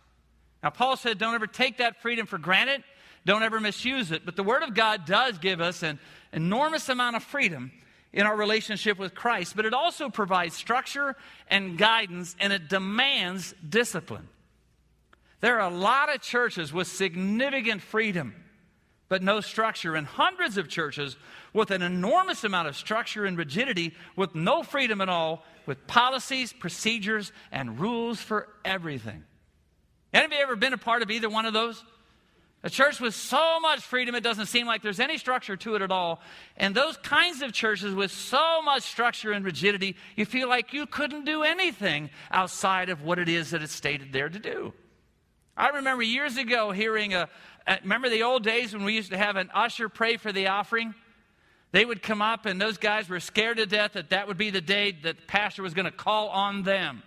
Now, 0.61 0.69
Paul 0.69 0.95
said, 0.95 1.17
don't 1.17 1.33
ever 1.33 1.47
take 1.47 1.77
that 1.77 2.01
freedom 2.01 2.27
for 2.27 2.37
granted, 2.37 2.83
don't 3.25 3.43
ever 3.43 3.59
misuse 3.59 4.11
it. 4.11 4.25
But 4.25 4.35
the 4.35 4.43
Word 4.43 4.63
of 4.63 4.75
God 4.75 5.05
does 5.05 5.39
give 5.39 5.59
us 5.59 5.81
an 5.81 5.99
enormous 6.31 6.87
amount 6.87 7.15
of 7.15 7.23
freedom 7.23 7.71
in 8.13 8.25
our 8.25 8.35
relationship 8.35 8.97
with 8.97 9.13
Christ, 9.13 9.55
but 9.55 9.65
it 9.65 9.73
also 9.73 10.09
provides 10.09 10.55
structure 10.55 11.15
and 11.49 11.77
guidance, 11.77 12.35
and 12.39 12.53
it 12.53 12.69
demands 12.69 13.53
discipline. 13.67 14.27
There 15.41 15.59
are 15.59 15.69
a 15.69 15.75
lot 15.75 16.13
of 16.13 16.21
churches 16.21 16.71
with 16.71 16.87
significant 16.87 17.81
freedom, 17.81 18.33
but 19.09 19.23
no 19.23 19.41
structure, 19.41 19.95
and 19.95 20.05
hundreds 20.05 20.57
of 20.57 20.67
churches 20.67 21.15
with 21.53 21.71
an 21.71 21.81
enormous 21.81 22.43
amount 22.43 22.67
of 22.67 22.75
structure 22.75 23.25
and 23.25 23.37
rigidity, 23.37 23.93
with 24.15 24.35
no 24.35 24.63
freedom 24.63 25.01
at 25.01 25.09
all, 25.09 25.43
with 25.65 25.87
policies, 25.87 26.53
procedures, 26.53 27.31
and 27.51 27.79
rules 27.79 28.19
for 28.19 28.47
everything. 28.65 29.23
Any 30.13 30.25
of 30.25 30.31
you 30.31 30.39
ever 30.39 30.55
been 30.55 30.73
a 30.73 30.77
part 30.77 31.01
of 31.01 31.11
either 31.11 31.29
one 31.29 31.45
of 31.45 31.53
those? 31.53 31.83
A 32.63 32.69
church 32.69 32.99
with 32.99 33.13
so 33.13 33.59
much 33.59 33.81
freedom, 33.81 34.15
it 34.15 34.23
doesn't 34.23 34.47
seem 34.47 34.65
like 34.65 34.81
there's 34.81 34.99
any 34.99 35.17
structure 35.17 35.55
to 35.57 35.75
it 35.75 35.81
at 35.81 35.91
all. 35.91 36.21
And 36.57 36.73
those 36.73 36.97
kinds 36.97 37.41
of 37.41 37.53
churches 37.53 37.93
with 37.93 38.11
so 38.11 38.61
much 38.63 38.83
structure 38.83 39.31
and 39.31 39.45
rigidity, 39.45 39.95
you 40.15 40.25
feel 40.25 40.49
like 40.49 40.73
you 40.73 40.87
couldn't 40.87 41.25
do 41.25 41.43
anything 41.43 42.09
outside 42.31 42.89
of 42.89 43.03
what 43.03 43.19
it 43.19 43.29
is 43.29 43.51
that 43.51 43.61
it's 43.61 43.73
stated 43.73 44.11
there 44.11 44.27
to 44.27 44.39
do. 44.39 44.73
I 45.57 45.69
remember 45.69 46.03
years 46.03 46.37
ago 46.37 46.71
hearing 46.71 47.15
a, 47.15 47.27
remember 47.83 48.09
the 48.09 48.23
old 48.23 48.43
days 48.43 48.73
when 48.73 48.83
we 48.83 48.93
used 48.93 49.11
to 49.11 49.17
have 49.17 49.35
an 49.35 49.49
usher 49.53 49.89
pray 49.89 50.17
for 50.17 50.31
the 50.31 50.47
offering? 50.47 50.93
They 51.71 51.83
would 51.83 52.01
come 52.01 52.21
up, 52.21 52.45
and 52.45 52.61
those 52.61 52.77
guys 52.77 53.09
were 53.09 53.19
scared 53.19 53.57
to 53.57 53.65
death 53.65 53.93
that 53.93 54.11
that 54.11 54.27
would 54.27 54.37
be 54.37 54.51
the 54.51 54.61
day 54.61 54.91
that 55.03 55.17
the 55.17 55.23
pastor 55.23 55.63
was 55.63 55.73
going 55.73 55.85
to 55.85 55.91
call 55.91 56.29
on 56.29 56.63
them. 56.63 57.03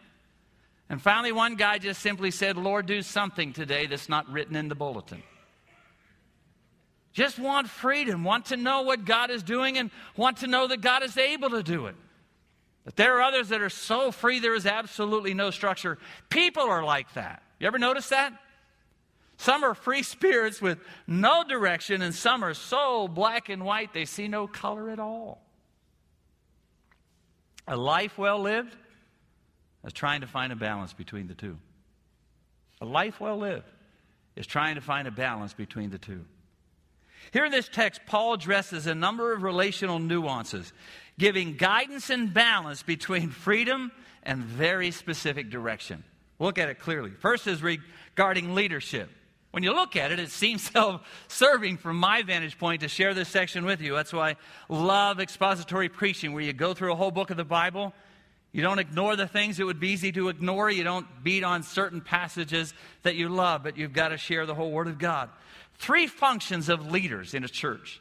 And 0.90 1.00
finally, 1.00 1.32
one 1.32 1.54
guy 1.54 1.78
just 1.78 2.02
simply 2.02 2.32
said, 2.32 2.56
Lord, 2.56 2.86
do 2.86 3.00
something 3.00 3.52
today 3.52 3.86
that's 3.86 4.08
not 4.08 4.28
written 4.28 4.56
in 4.56 4.68
the 4.68 4.74
bulletin. 4.74 5.22
Just 7.12 7.38
want 7.38 7.68
freedom, 7.68 8.24
want 8.24 8.46
to 8.46 8.56
know 8.56 8.82
what 8.82 9.04
God 9.04 9.30
is 9.30 9.42
doing, 9.44 9.78
and 9.78 9.90
want 10.16 10.38
to 10.38 10.48
know 10.48 10.66
that 10.66 10.80
God 10.80 11.04
is 11.04 11.16
able 11.16 11.50
to 11.50 11.62
do 11.62 11.86
it. 11.86 11.94
But 12.84 12.96
there 12.96 13.16
are 13.16 13.22
others 13.22 13.50
that 13.50 13.60
are 13.60 13.70
so 13.70 14.10
free 14.10 14.40
there 14.40 14.54
is 14.54 14.66
absolutely 14.66 15.34
no 15.34 15.50
structure. 15.50 15.98
People 16.28 16.64
are 16.64 16.82
like 16.82 17.12
that. 17.14 17.42
You 17.60 17.66
ever 17.66 17.78
notice 17.78 18.08
that? 18.08 18.32
Some 19.36 19.64
are 19.64 19.74
free 19.74 20.02
spirits 20.02 20.60
with 20.60 20.78
no 21.06 21.44
direction, 21.44 22.02
and 22.02 22.14
some 22.14 22.42
are 22.44 22.54
so 22.54 23.06
black 23.06 23.48
and 23.48 23.64
white 23.64 23.92
they 23.94 24.04
see 24.04 24.28
no 24.28 24.46
color 24.46 24.90
at 24.90 24.98
all. 24.98 25.40
A 27.68 27.76
life 27.76 28.18
well 28.18 28.40
lived 28.40 28.74
is 29.84 29.92
trying 29.92 30.22
to 30.22 30.26
find 30.26 30.52
a 30.52 30.56
balance 30.56 30.92
between 30.92 31.26
the 31.26 31.34
two. 31.34 31.56
A 32.80 32.86
life 32.86 33.20
well 33.20 33.36
lived 33.36 33.70
is 34.36 34.46
trying 34.46 34.74
to 34.74 34.80
find 34.80 35.06
a 35.06 35.10
balance 35.10 35.52
between 35.52 35.90
the 35.90 35.98
two. 35.98 36.24
Here 37.32 37.44
in 37.44 37.52
this 37.52 37.68
text, 37.68 38.00
Paul 38.06 38.34
addresses 38.34 38.86
a 38.86 38.94
number 38.94 39.32
of 39.32 39.42
relational 39.42 39.98
nuances, 39.98 40.72
giving 41.18 41.56
guidance 41.56 42.10
and 42.10 42.32
balance 42.32 42.82
between 42.82 43.30
freedom 43.30 43.92
and 44.22 44.42
very 44.42 44.90
specific 44.90 45.50
direction. 45.50 46.04
Look 46.40 46.58
at 46.58 46.68
it 46.68 46.80
clearly. 46.80 47.10
First 47.10 47.46
is 47.46 47.62
regarding 47.62 48.56
leadership. 48.56 49.08
When 49.52 49.62
you 49.62 49.72
look 49.72 49.96
at 49.96 50.10
it, 50.10 50.18
it 50.18 50.30
seems 50.30 50.62
self 50.72 51.02
serving 51.28 51.76
from 51.76 51.96
my 51.96 52.22
vantage 52.22 52.58
point 52.58 52.82
to 52.82 52.88
share 52.88 53.14
this 53.14 53.28
section 53.28 53.64
with 53.64 53.80
you. 53.80 53.94
That's 53.94 54.12
why 54.12 54.30
I 54.30 54.36
love 54.68 55.20
expository 55.20 55.88
preaching, 55.88 56.32
where 56.32 56.42
you 56.42 56.52
go 56.52 56.74
through 56.74 56.92
a 56.92 56.96
whole 56.96 57.10
book 57.10 57.30
of 57.30 57.36
the 57.36 57.44
Bible. 57.44 57.92
You 58.52 58.62
don't 58.62 58.80
ignore 58.80 59.14
the 59.14 59.28
things 59.28 59.58
that 59.58 59.66
would 59.66 59.78
be 59.78 59.90
easy 59.90 60.10
to 60.12 60.28
ignore. 60.28 60.68
You 60.70 60.82
don't 60.82 61.06
beat 61.22 61.44
on 61.44 61.62
certain 61.62 62.00
passages 62.00 62.74
that 63.02 63.14
you 63.14 63.28
love, 63.28 63.62
but 63.62 63.76
you've 63.76 63.92
got 63.92 64.08
to 64.08 64.16
share 64.16 64.44
the 64.44 64.56
whole 64.56 64.72
Word 64.72 64.88
of 64.88 64.98
God. 64.98 65.30
Three 65.78 66.08
functions 66.08 66.68
of 66.68 66.90
leaders 66.90 67.32
in 67.32 67.44
a 67.44 67.48
church. 67.48 68.00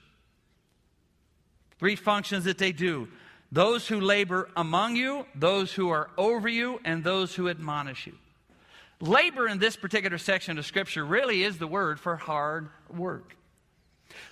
Three 1.77 1.95
functions 1.95 2.45
that 2.45 2.57
they 2.57 2.71
do 2.71 3.07
those 3.51 3.87
who 3.87 3.99
labor 3.99 4.47
among 4.55 4.95
you, 4.95 5.25
those 5.33 5.73
who 5.73 5.89
are 5.89 6.11
over 6.17 6.47
you, 6.47 6.79
and 6.85 7.03
those 7.03 7.33
who 7.33 7.49
admonish 7.49 8.05
you. 8.05 8.13
Labor 9.01 9.47
in 9.47 9.59
this 9.59 9.75
particular 9.75 10.17
section 10.17 10.57
of 10.57 10.65
Scripture 10.65 11.05
really 11.05 11.43
is 11.43 11.57
the 11.57 11.67
word 11.67 11.99
for 11.99 12.15
hard 12.17 12.69
work. 12.89 13.35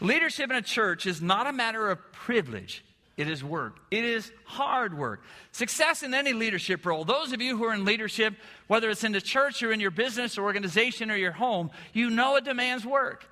Leadership 0.01 0.49
in 0.49 0.57
a 0.57 0.61
church 0.61 1.05
is 1.05 1.21
not 1.21 1.47
a 1.47 1.53
matter 1.53 1.89
of 1.89 2.11
privilege, 2.11 2.83
it 3.15 3.27
is 3.27 3.43
work. 3.43 3.79
It 3.89 4.03
is 4.03 4.31
hard 4.45 4.95
work. 4.95 5.23
Success 5.51 6.03
in 6.03 6.13
any 6.13 6.33
leadership 6.33 6.85
role, 6.85 7.03
those 7.03 7.33
of 7.33 7.41
you 7.41 7.57
who 7.57 7.63
are 7.65 7.73
in 7.73 7.83
leadership, 7.83 8.35
whether 8.67 8.91
it's 8.91 9.03
in 9.03 9.11
the 9.11 9.21
church 9.21 9.63
or 9.63 9.71
in 9.71 9.79
your 9.79 9.89
business 9.89 10.37
or 10.37 10.43
organization 10.43 11.09
or 11.09 11.15
your 11.15 11.31
home, 11.31 11.71
you 11.93 12.11
know 12.11 12.35
it 12.35 12.43
demands 12.43 12.85
work. 12.85 13.27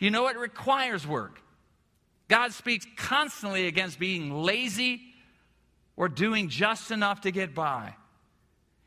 You 0.00 0.10
know 0.10 0.26
it 0.26 0.36
requires 0.36 1.06
work. 1.06 1.40
God 2.26 2.52
speaks 2.52 2.86
constantly 2.96 3.68
against 3.68 4.00
being 4.00 4.42
lazy 4.42 5.02
or 5.96 6.08
doing 6.08 6.48
just 6.48 6.90
enough 6.90 7.20
to 7.20 7.30
get 7.30 7.54
by. 7.54 7.94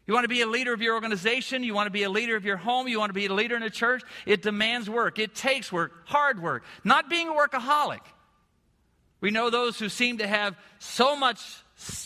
You 0.06 0.14
want 0.14 0.26
to 0.26 0.30
be 0.30 0.42
a 0.42 0.48
leader 0.48 0.74
of 0.74 0.82
your 0.82 0.96
organization, 0.96 1.64
you 1.64 1.74
want 1.74 1.88
to 1.88 1.92
be 1.92 2.04
a 2.04 2.10
leader 2.10 2.36
of 2.36 2.44
your 2.44 2.58
home, 2.58 2.88
you 2.88 3.00
want 3.00 3.10
to 3.10 3.14
be 3.14 3.28
a 3.28 3.34
leader 3.34 3.56
in 3.56 3.64
a 3.64 3.70
church, 3.70 4.04
it 4.26 4.42
demands 4.42 4.90
work. 4.90 5.18
It 5.18 5.34
takes 5.34 5.72
work, 5.72 5.94
hard 6.06 6.42
work. 6.42 6.64
Not 6.84 7.10
being 7.10 7.30
a 7.30 7.34
workaholic. 7.34 8.02
We 9.22 9.32
know 9.32 9.50
those 9.50 9.80
who 9.80 9.88
seem 9.88 10.18
to 10.18 10.28
have 10.28 10.58
so 10.80 11.16
much 11.16 11.40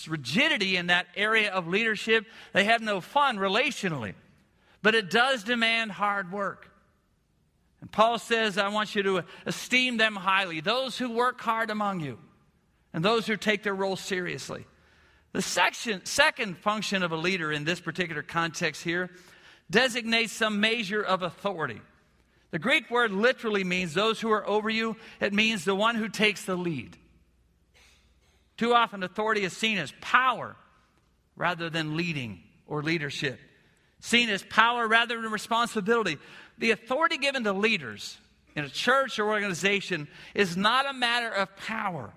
rigidity 0.07 0.77
in 0.77 0.87
that 0.87 1.07
area 1.15 1.51
of 1.51 1.67
leadership, 1.67 2.25
they 2.53 2.65
have 2.65 2.81
no 2.81 3.01
fun 3.01 3.37
relationally. 3.37 4.13
But 4.83 4.95
it 4.95 5.09
does 5.09 5.43
demand 5.43 5.91
hard 5.91 6.31
work. 6.31 6.69
And 7.81 7.91
Paul 7.91 8.19
says, 8.19 8.57
I 8.57 8.69
want 8.69 8.95
you 8.95 9.03
to 9.03 9.23
esteem 9.45 9.97
them 9.97 10.15
highly, 10.15 10.61
those 10.61 10.97
who 10.97 11.11
work 11.11 11.41
hard 11.41 11.69
among 11.69 11.99
you, 11.99 12.19
and 12.93 13.03
those 13.03 13.27
who 13.27 13.37
take 13.37 13.63
their 13.63 13.75
role 13.75 13.95
seriously. 13.95 14.65
The 15.37 15.43
section, 15.43 16.03
second 16.03 16.57
function 16.57 17.03
of 17.03 17.11
a 17.11 17.15
leader 17.15 17.51
in 17.51 17.63
this 17.63 17.79
particular 17.79 18.23
context 18.23 18.81
here 18.81 19.11
designates 19.69 20.33
some 20.33 20.59
measure 20.59 21.03
of 21.03 21.21
authority. 21.21 21.79
The 22.49 22.57
Greek 22.57 22.89
word 22.89 23.11
literally 23.11 23.63
means 23.63 23.93
those 23.93 24.19
who 24.19 24.31
are 24.31 24.49
over 24.49 24.67
you, 24.67 24.95
it 25.21 25.33
means 25.33 25.63
the 25.63 25.75
one 25.75 25.93
who 25.93 26.09
takes 26.09 26.45
the 26.45 26.55
lead. 26.55 26.97
Too 28.57 28.73
often, 28.73 29.03
authority 29.03 29.43
is 29.43 29.55
seen 29.55 29.77
as 29.77 29.93
power 30.01 30.55
rather 31.35 31.69
than 31.69 31.95
leading 31.95 32.41
or 32.65 32.81
leadership, 32.81 33.39
seen 33.99 34.29
as 34.29 34.41
power 34.41 34.87
rather 34.87 35.21
than 35.21 35.31
responsibility. 35.31 36.17
The 36.57 36.71
authority 36.71 37.19
given 37.19 37.43
to 37.43 37.53
leaders 37.53 38.17
in 38.55 38.63
a 38.63 38.69
church 38.69 39.19
or 39.19 39.29
organization 39.29 40.07
is 40.33 40.57
not 40.57 40.89
a 40.89 40.93
matter 40.93 41.29
of 41.29 41.55
power. 41.57 42.11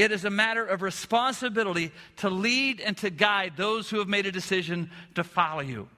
It 0.00 0.12
is 0.12 0.24
a 0.24 0.30
matter 0.30 0.64
of 0.64 0.80
responsibility 0.80 1.92
to 2.16 2.30
lead 2.30 2.80
and 2.80 2.96
to 2.98 3.10
guide 3.10 3.52
those 3.58 3.90
who 3.90 3.98
have 3.98 4.08
made 4.08 4.24
a 4.24 4.32
decision 4.32 4.90
to 5.14 5.22
follow 5.22 5.60
you. 5.60 5.90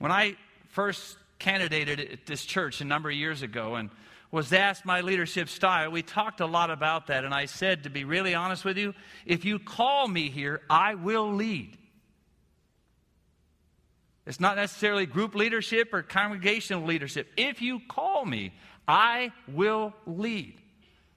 When 0.00 0.10
I 0.10 0.34
first 0.70 1.16
candidated 1.38 2.00
at 2.00 2.26
this 2.26 2.44
church 2.44 2.80
a 2.80 2.84
number 2.84 3.10
of 3.10 3.14
years 3.14 3.42
ago 3.42 3.76
and 3.76 3.90
was 4.32 4.52
asked 4.52 4.84
my 4.84 5.02
leadership 5.02 5.48
style, 5.48 5.92
we 5.92 6.02
talked 6.02 6.40
a 6.40 6.46
lot 6.46 6.68
about 6.68 7.06
that. 7.06 7.24
And 7.24 7.32
I 7.32 7.44
said, 7.44 7.84
to 7.84 7.90
be 7.90 8.02
really 8.02 8.34
honest 8.34 8.64
with 8.64 8.76
you, 8.76 8.92
if 9.24 9.44
you 9.44 9.60
call 9.60 10.08
me 10.08 10.30
here, 10.30 10.62
I 10.68 10.96
will 10.96 11.32
lead. 11.32 11.78
It's 14.26 14.40
not 14.40 14.56
necessarily 14.56 15.06
group 15.06 15.36
leadership 15.36 15.94
or 15.94 16.02
congregational 16.02 16.82
leadership. 16.82 17.28
If 17.36 17.62
you 17.62 17.78
call 17.88 18.26
me, 18.26 18.52
I 18.88 19.30
will 19.46 19.94
lead. 20.04 20.60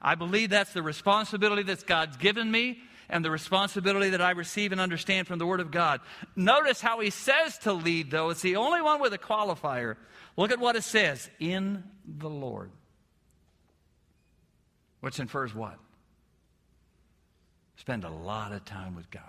I 0.01 0.15
believe 0.15 0.50
that's 0.50 0.74
the 0.74 0.81
responsibility 0.81 1.63
that 1.63 1.86
God's 1.86 2.17
given 2.17 2.50
me 2.50 2.79
and 3.10 3.24
the 3.24 3.29
responsibility 3.29 4.12
that 4.12 4.22
I 4.22 4.31
receive 4.31 4.72
and 4.72 4.81
understand 4.81 5.27
from 5.27 5.38
the 5.38 5.46
Word 5.46 5.60
of 5.60 5.70
God. 5.70 6.00
Notice 6.36 6.81
how 6.81 7.01
he 7.01 7.10
says 7.10 7.58
to 7.60 7.74
lead, 7.74 8.10
though. 8.10 8.29
It's 8.29 8.41
the 8.41 8.55
only 8.55 8.81
one 8.81 9.01
with 9.01 9.13
a 9.13 9.17
qualifier. 9.17 9.98
Look 10.38 10.51
at 10.51 10.60
what 10.60 10.75
it 10.75 10.84
says 10.84 11.29
in 11.39 11.84
the 12.05 12.29
Lord. 12.29 12.72
Which 15.01 15.20
infers 15.20 15.53
what? 15.53 15.77
Spend 17.75 18.05
a 18.05 18.10
lot 18.10 18.53
of 18.53 18.63
time 18.63 18.96
with 18.96 19.12
God 19.12 19.24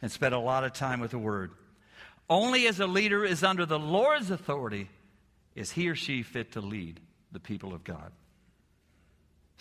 and 0.00 0.10
spend 0.10 0.34
a 0.34 0.38
lot 0.38 0.64
of 0.64 0.72
time 0.72 1.00
with 1.00 1.12
the 1.12 1.18
Word. 1.18 1.52
Only 2.28 2.66
as 2.66 2.80
a 2.80 2.86
leader 2.86 3.24
is 3.24 3.44
under 3.44 3.66
the 3.66 3.78
Lord's 3.78 4.30
authority 4.30 4.88
is 5.54 5.70
he 5.70 5.88
or 5.88 5.94
she 5.94 6.22
fit 6.22 6.52
to 6.52 6.60
lead 6.60 6.98
the 7.30 7.40
people 7.40 7.74
of 7.74 7.84
God. 7.84 8.10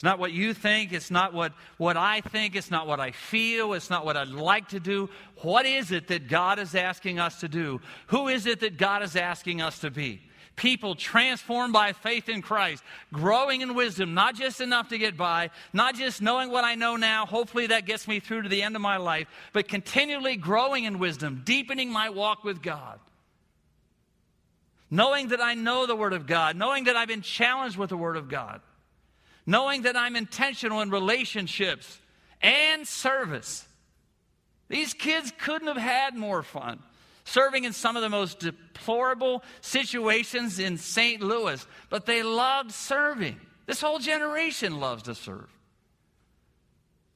It's 0.01 0.03
not 0.03 0.17
what 0.17 0.31
you 0.31 0.55
think. 0.55 0.93
It's 0.93 1.11
not 1.11 1.31
what, 1.31 1.53
what 1.77 1.95
I 1.95 2.21
think. 2.21 2.55
It's 2.55 2.71
not 2.71 2.87
what 2.87 2.99
I 2.99 3.11
feel. 3.11 3.73
It's 3.73 3.91
not 3.91 4.03
what 4.03 4.17
I'd 4.17 4.29
like 4.29 4.69
to 4.69 4.79
do. 4.79 5.11
What 5.43 5.67
is 5.67 5.91
it 5.91 6.07
that 6.07 6.27
God 6.27 6.57
is 6.57 6.73
asking 6.73 7.19
us 7.19 7.41
to 7.41 7.47
do? 7.47 7.79
Who 8.07 8.27
is 8.27 8.47
it 8.47 8.61
that 8.61 8.77
God 8.79 9.03
is 9.03 9.15
asking 9.15 9.61
us 9.61 9.77
to 9.81 9.91
be? 9.91 10.23
people 10.55 10.95
transformed 10.95 11.71
by 11.71 11.93
faith 11.93 12.29
in 12.29 12.41
Christ, 12.41 12.83
growing 13.13 13.61
in 13.61 13.73
wisdom, 13.73 14.13
not 14.13 14.35
just 14.35 14.59
enough 14.59 14.89
to 14.89 14.97
get 14.97 15.17
by, 15.17 15.49
not 15.71 15.95
just 15.95 16.21
knowing 16.21 16.51
what 16.51 16.63
I 16.63 16.75
know 16.75 16.97
now, 16.97 17.25
hopefully 17.25 17.67
that 17.67 17.85
gets 17.85 18.07
me 18.07 18.19
through 18.19 18.43
to 18.43 18.49
the 18.49 18.61
end 18.61 18.75
of 18.75 18.81
my 18.81 18.97
life, 18.97 19.27
but 19.53 19.67
continually 19.67 20.35
growing 20.35 20.83
in 20.83 20.99
wisdom, 20.99 21.41
deepening 21.45 21.91
my 21.91 22.09
walk 22.09 22.43
with 22.43 22.61
God. 22.61 22.99
Knowing 24.91 25.29
that 25.29 25.41
I 25.41 25.53
know 25.53 25.85
the 25.85 25.95
Word 25.95 26.13
of 26.13 26.27
God, 26.27 26.55
knowing 26.57 26.83
that 26.83 26.95
I've 26.95 27.07
been 27.07 27.21
challenged 27.21 27.77
with 27.77 27.89
the 27.89 27.97
Word 27.97 28.17
of 28.17 28.27
God, 28.27 28.61
knowing 29.45 29.83
that 29.83 29.97
I'm 29.97 30.15
intentional 30.15 30.81
in 30.81 30.89
relationships 30.89 31.99
and 32.41 32.87
service. 32.87 33.67
These 34.69 34.93
kids 34.93 35.33
couldn't 35.37 35.67
have 35.67 35.77
had 35.77 36.15
more 36.15 36.43
fun 36.43 36.79
serving 37.23 37.63
in 37.63 37.73
some 37.73 37.95
of 37.95 38.01
the 38.01 38.09
most 38.09 38.39
deplorable 38.39 39.43
situations 39.61 40.59
in 40.59 40.77
St. 40.77 41.21
Louis, 41.21 41.65
but 41.89 42.05
they 42.05 42.23
loved 42.23 42.71
serving. 42.71 43.39
This 43.65 43.81
whole 43.81 43.99
generation 43.99 44.79
loves 44.79 45.03
to 45.03 45.15
serve. 45.15 45.49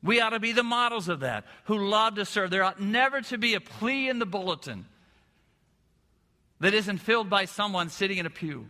We 0.04 0.22
ought 0.22 0.30
to 0.30 0.40
be 0.40 0.52
the 0.52 0.64
models 0.64 1.10
of 1.10 1.22
that, 1.22 1.46
who 1.66 1.88
love 1.88 2.16
to 2.16 2.26
serve. 2.26 2.52
There 2.52 2.64
ought 2.64 2.80
never 2.80 3.22
to 3.22 3.38
be 3.38 3.56
a 3.56 3.60
plea 3.60 4.08
in 4.08 4.20
the 4.20 4.26
bulletin 4.26 4.86
that 6.60 6.74
isn't 6.74 7.00
filled 7.00 7.30
by 7.30 7.46
someone 7.46 7.90
sitting 7.90 8.20
in 8.20 8.26
a 8.26 8.30
pew 8.30 8.68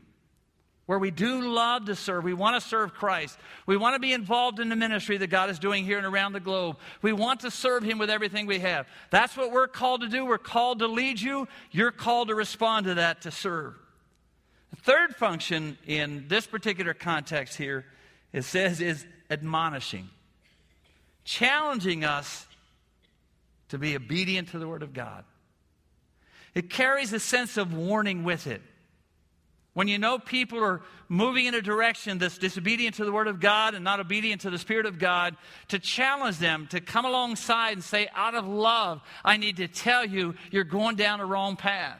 where 0.86 1.00
we 1.00 1.10
do 1.12 1.42
love 1.42 1.86
to 1.86 1.96
serve. 1.96 2.24
We 2.24 2.34
want 2.34 2.62
to 2.62 2.68
serve 2.68 2.94
Christ. 2.94 3.38
We 3.66 3.76
want 3.76 3.96
to 3.96 4.00
be 4.00 4.14
involved 4.14 4.60
in 4.60 4.70
the 4.70 4.76
ministry 4.76 5.18
that 5.18 5.28
God 5.28 5.50
is 5.50 5.58
doing 5.58 5.84
here 5.84 5.98
and 5.98 6.06
around 6.06 6.34
the 6.34 6.40
globe. 6.40 6.78
We 7.02 7.12
want 7.12 7.40
to 7.42 7.52
serve 7.52 7.84
Him 7.84 7.98
with 7.98 8.10
everything 8.10 8.46
we 8.46 8.60
have. 8.60 8.88
That's 9.10 9.36
what 9.36 9.52
we're 9.52 9.68
called 9.68 10.02
to 10.02 10.08
do. 10.08 10.26
We're 10.26 10.38
called 10.38 10.80
to 10.80 10.88
lead 10.88 11.20
you. 11.20 11.48
You're 11.72 11.92
called 11.92 12.28
to 12.28 12.36
respond 12.36 12.86
to 12.86 12.96
that, 12.96 13.22
to 13.22 13.32
serve. 13.32 13.74
The 14.70 14.76
third 14.78 15.16
function 15.16 15.78
in 15.88 16.28
this 16.28 16.46
particular 16.46 16.94
context 16.94 17.58
here, 17.58 17.86
it 18.32 18.44
says, 18.44 18.80
is 18.80 19.06
admonishing, 19.30 20.10
challenging 21.24 22.04
us 22.04 22.46
to 23.70 23.80
be 23.80 23.96
obedient 23.96 24.50
to 24.50 24.60
the 24.60 24.68
Word 24.68 24.84
of 24.84 24.94
God. 24.94 25.24
It 26.54 26.70
carries 26.70 27.12
a 27.12 27.20
sense 27.20 27.58
of 27.58 27.74
warning 27.74 28.24
with 28.24 28.46
it. 28.46 28.62
When 29.76 29.90
you 29.90 30.00
know 30.00 30.18
people 30.18 30.64
are 30.64 30.82
moving 31.10 31.48
in 31.48 31.54
a 31.54 31.62
direction 31.62 32.18
that's 32.18 32.38
disobedient 32.38 32.96
to 32.96 33.04
the 33.04 33.12
Word 33.12 33.28
of 33.28 33.42
God 33.42 33.76
and 33.76 33.84
not 33.84 34.00
obedient 34.00 34.42
to 34.42 34.50
the 34.50 34.58
Spirit 34.58 34.86
of 34.86 34.98
God, 34.98 35.36
to 35.68 35.80
challenge 35.80 36.38
them, 36.38 36.68
to 36.72 36.80
come 36.80 37.04
alongside 37.04 37.74
and 37.74 37.84
say, 37.84 38.08
out 38.16 38.36
of 38.36 38.48
love, 38.48 39.02
I 39.24 39.36
need 39.36 39.58
to 39.58 39.68
tell 39.68 40.06
you, 40.06 40.36
you're 40.50 40.64
going 40.64 40.96
down 40.96 41.20
the 41.20 41.26
wrong 41.26 41.58
path. 41.58 42.00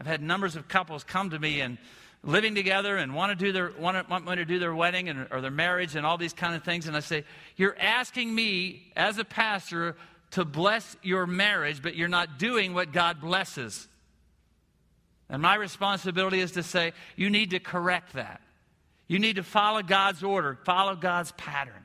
I've 0.00 0.06
had 0.06 0.22
numbers 0.22 0.56
of 0.56 0.66
couples 0.66 1.04
come 1.04 1.28
to 1.28 1.38
me 1.38 1.60
and 1.60 1.76
living 2.22 2.54
together 2.54 2.96
and 2.96 3.14
want 3.14 3.38
to 3.38 3.44
do 3.44 3.52
their 3.52 3.70
want 3.78 4.08
want 4.08 4.26
to 4.26 4.46
do 4.46 4.58
their 4.58 4.74
wedding 4.74 5.10
and, 5.10 5.28
or 5.30 5.42
their 5.42 5.50
marriage 5.50 5.94
and 5.94 6.06
all 6.06 6.16
these 6.16 6.32
kind 6.32 6.56
of 6.56 6.64
things 6.64 6.88
and 6.88 6.96
i 6.96 7.00
say 7.00 7.22
you're 7.54 7.78
asking 7.78 8.34
me 8.34 8.90
as 8.96 9.18
a 9.18 9.24
pastor 9.24 9.94
to 10.32 10.44
bless 10.44 10.96
your 11.00 11.28
marriage 11.28 11.80
but 11.80 11.94
you're 11.94 12.08
not 12.08 12.36
doing 12.36 12.74
what 12.74 12.92
god 12.92 13.20
blesses 13.20 13.86
and 15.28 15.42
my 15.42 15.54
responsibility 15.54 16.40
is 16.40 16.52
to 16.52 16.62
say, 16.62 16.92
you 17.16 17.30
need 17.30 17.50
to 17.50 17.60
correct 17.60 18.14
that. 18.14 18.40
You 19.06 19.18
need 19.18 19.36
to 19.36 19.42
follow 19.42 19.82
God's 19.82 20.22
order, 20.22 20.58
follow 20.64 20.94
God's 20.94 21.32
pattern. 21.32 21.84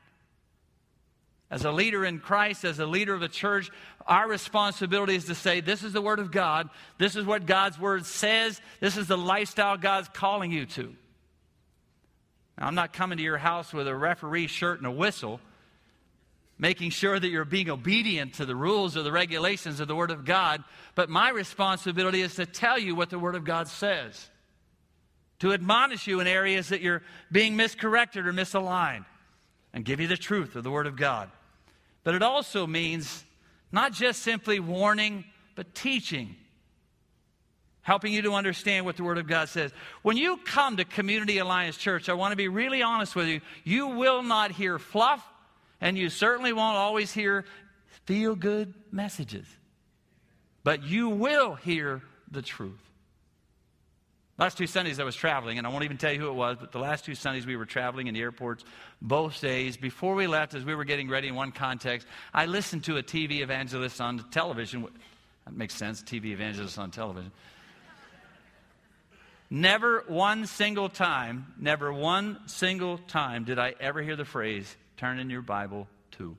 As 1.50 1.64
a 1.64 1.72
leader 1.72 2.04
in 2.04 2.18
Christ, 2.18 2.64
as 2.64 2.78
a 2.78 2.86
leader 2.86 3.14
of 3.14 3.22
a 3.22 3.28
church, 3.28 3.70
our 4.06 4.28
responsibility 4.28 5.14
is 5.14 5.26
to 5.26 5.34
say, 5.34 5.60
This 5.60 5.82
is 5.82 5.92
the 5.92 6.02
Word 6.02 6.18
of 6.18 6.30
God. 6.30 6.68
This 6.98 7.16
is 7.16 7.24
what 7.24 7.46
God's 7.46 7.78
Word 7.78 8.06
says. 8.06 8.60
This 8.80 8.96
is 8.96 9.08
the 9.08 9.18
lifestyle 9.18 9.76
God's 9.76 10.08
calling 10.08 10.50
you 10.50 10.66
to. 10.66 10.94
Now, 12.58 12.66
I'm 12.66 12.74
not 12.74 12.92
coming 12.92 13.18
to 13.18 13.24
your 13.24 13.38
house 13.38 13.72
with 13.72 13.86
a 13.86 13.94
referee 13.94 14.46
shirt 14.48 14.78
and 14.78 14.86
a 14.86 14.90
whistle 14.90 15.40
making 16.64 16.88
sure 16.88 17.20
that 17.20 17.28
you're 17.28 17.44
being 17.44 17.68
obedient 17.68 18.32
to 18.32 18.46
the 18.46 18.56
rules 18.56 18.96
or 18.96 19.02
the 19.02 19.12
regulations 19.12 19.80
of 19.80 19.86
the 19.86 19.94
Word 19.94 20.10
of 20.10 20.24
God. 20.24 20.64
But 20.94 21.10
my 21.10 21.28
responsibility 21.28 22.22
is 22.22 22.36
to 22.36 22.46
tell 22.46 22.78
you 22.78 22.94
what 22.94 23.10
the 23.10 23.18
Word 23.18 23.34
of 23.34 23.44
God 23.44 23.68
says, 23.68 24.30
to 25.40 25.52
admonish 25.52 26.06
you 26.06 26.20
in 26.20 26.26
areas 26.26 26.70
that 26.70 26.80
you're 26.80 27.02
being 27.30 27.54
miscorrected 27.54 28.26
or 28.26 28.32
misaligned, 28.32 29.04
and 29.74 29.84
give 29.84 30.00
you 30.00 30.06
the 30.06 30.16
truth 30.16 30.56
of 30.56 30.64
the 30.64 30.70
Word 30.70 30.86
of 30.86 30.96
God. 30.96 31.30
But 32.02 32.14
it 32.14 32.22
also 32.22 32.66
means 32.66 33.26
not 33.70 33.92
just 33.92 34.22
simply 34.22 34.58
warning, 34.58 35.26
but 35.56 35.74
teaching. 35.74 36.34
Helping 37.82 38.14
you 38.14 38.22
to 38.22 38.32
understand 38.32 38.86
what 38.86 38.96
the 38.96 39.04
Word 39.04 39.18
of 39.18 39.26
God 39.26 39.50
says. 39.50 39.70
When 40.00 40.16
you 40.16 40.38
come 40.38 40.78
to 40.78 40.86
Community 40.86 41.36
Alliance 41.36 41.76
Church, 41.76 42.08
I 42.08 42.14
want 42.14 42.32
to 42.32 42.36
be 42.36 42.48
really 42.48 42.80
honest 42.80 43.14
with 43.14 43.26
you. 43.26 43.42
You 43.64 43.88
will 43.88 44.22
not 44.22 44.50
hear 44.50 44.78
fluff 44.78 45.22
and 45.84 45.98
you 45.98 46.08
certainly 46.08 46.54
won't 46.54 46.78
always 46.78 47.12
hear 47.12 47.44
feel 48.06 48.34
good 48.34 48.72
messages. 48.90 49.46
But 50.64 50.82
you 50.82 51.10
will 51.10 51.56
hear 51.56 52.00
the 52.30 52.40
truth. 52.40 52.80
Last 54.38 54.56
two 54.56 54.66
Sundays 54.66 54.98
I 54.98 55.04
was 55.04 55.14
traveling, 55.14 55.58
and 55.58 55.66
I 55.66 55.70
won't 55.70 55.84
even 55.84 55.98
tell 55.98 56.10
you 56.10 56.18
who 56.18 56.28
it 56.28 56.34
was, 56.34 56.56
but 56.58 56.72
the 56.72 56.78
last 56.78 57.04
two 57.04 57.14
Sundays 57.14 57.46
we 57.46 57.54
were 57.54 57.66
traveling 57.66 58.06
in 58.06 58.14
the 58.14 58.20
airports 58.22 58.64
both 59.02 59.38
days. 59.42 59.76
Before 59.76 60.14
we 60.14 60.26
left, 60.26 60.54
as 60.54 60.64
we 60.64 60.74
were 60.74 60.84
getting 60.84 61.10
ready 61.10 61.28
in 61.28 61.34
one 61.34 61.52
context, 61.52 62.08
I 62.32 62.46
listened 62.46 62.84
to 62.84 62.96
a 62.96 63.02
TV 63.02 63.42
evangelist 63.42 64.00
on 64.00 64.24
television. 64.30 64.88
That 65.44 65.54
makes 65.54 65.74
sense, 65.74 66.02
TV 66.02 66.32
evangelist 66.32 66.78
on 66.78 66.92
television. 66.92 67.30
Never 69.50 70.02
one 70.08 70.46
single 70.46 70.88
time, 70.88 71.52
never 71.60 71.92
one 71.92 72.38
single 72.46 72.96
time 72.96 73.44
did 73.44 73.58
I 73.58 73.74
ever 73.78 74.02
hear 74.02 74.16
the 74.16 74.24
phrase, 74.24 74.74
turn 74.96 75.18
in 75.18 75.30
your 75.30 75.42
Bible 75.42 75.88
to. 76.12 76.36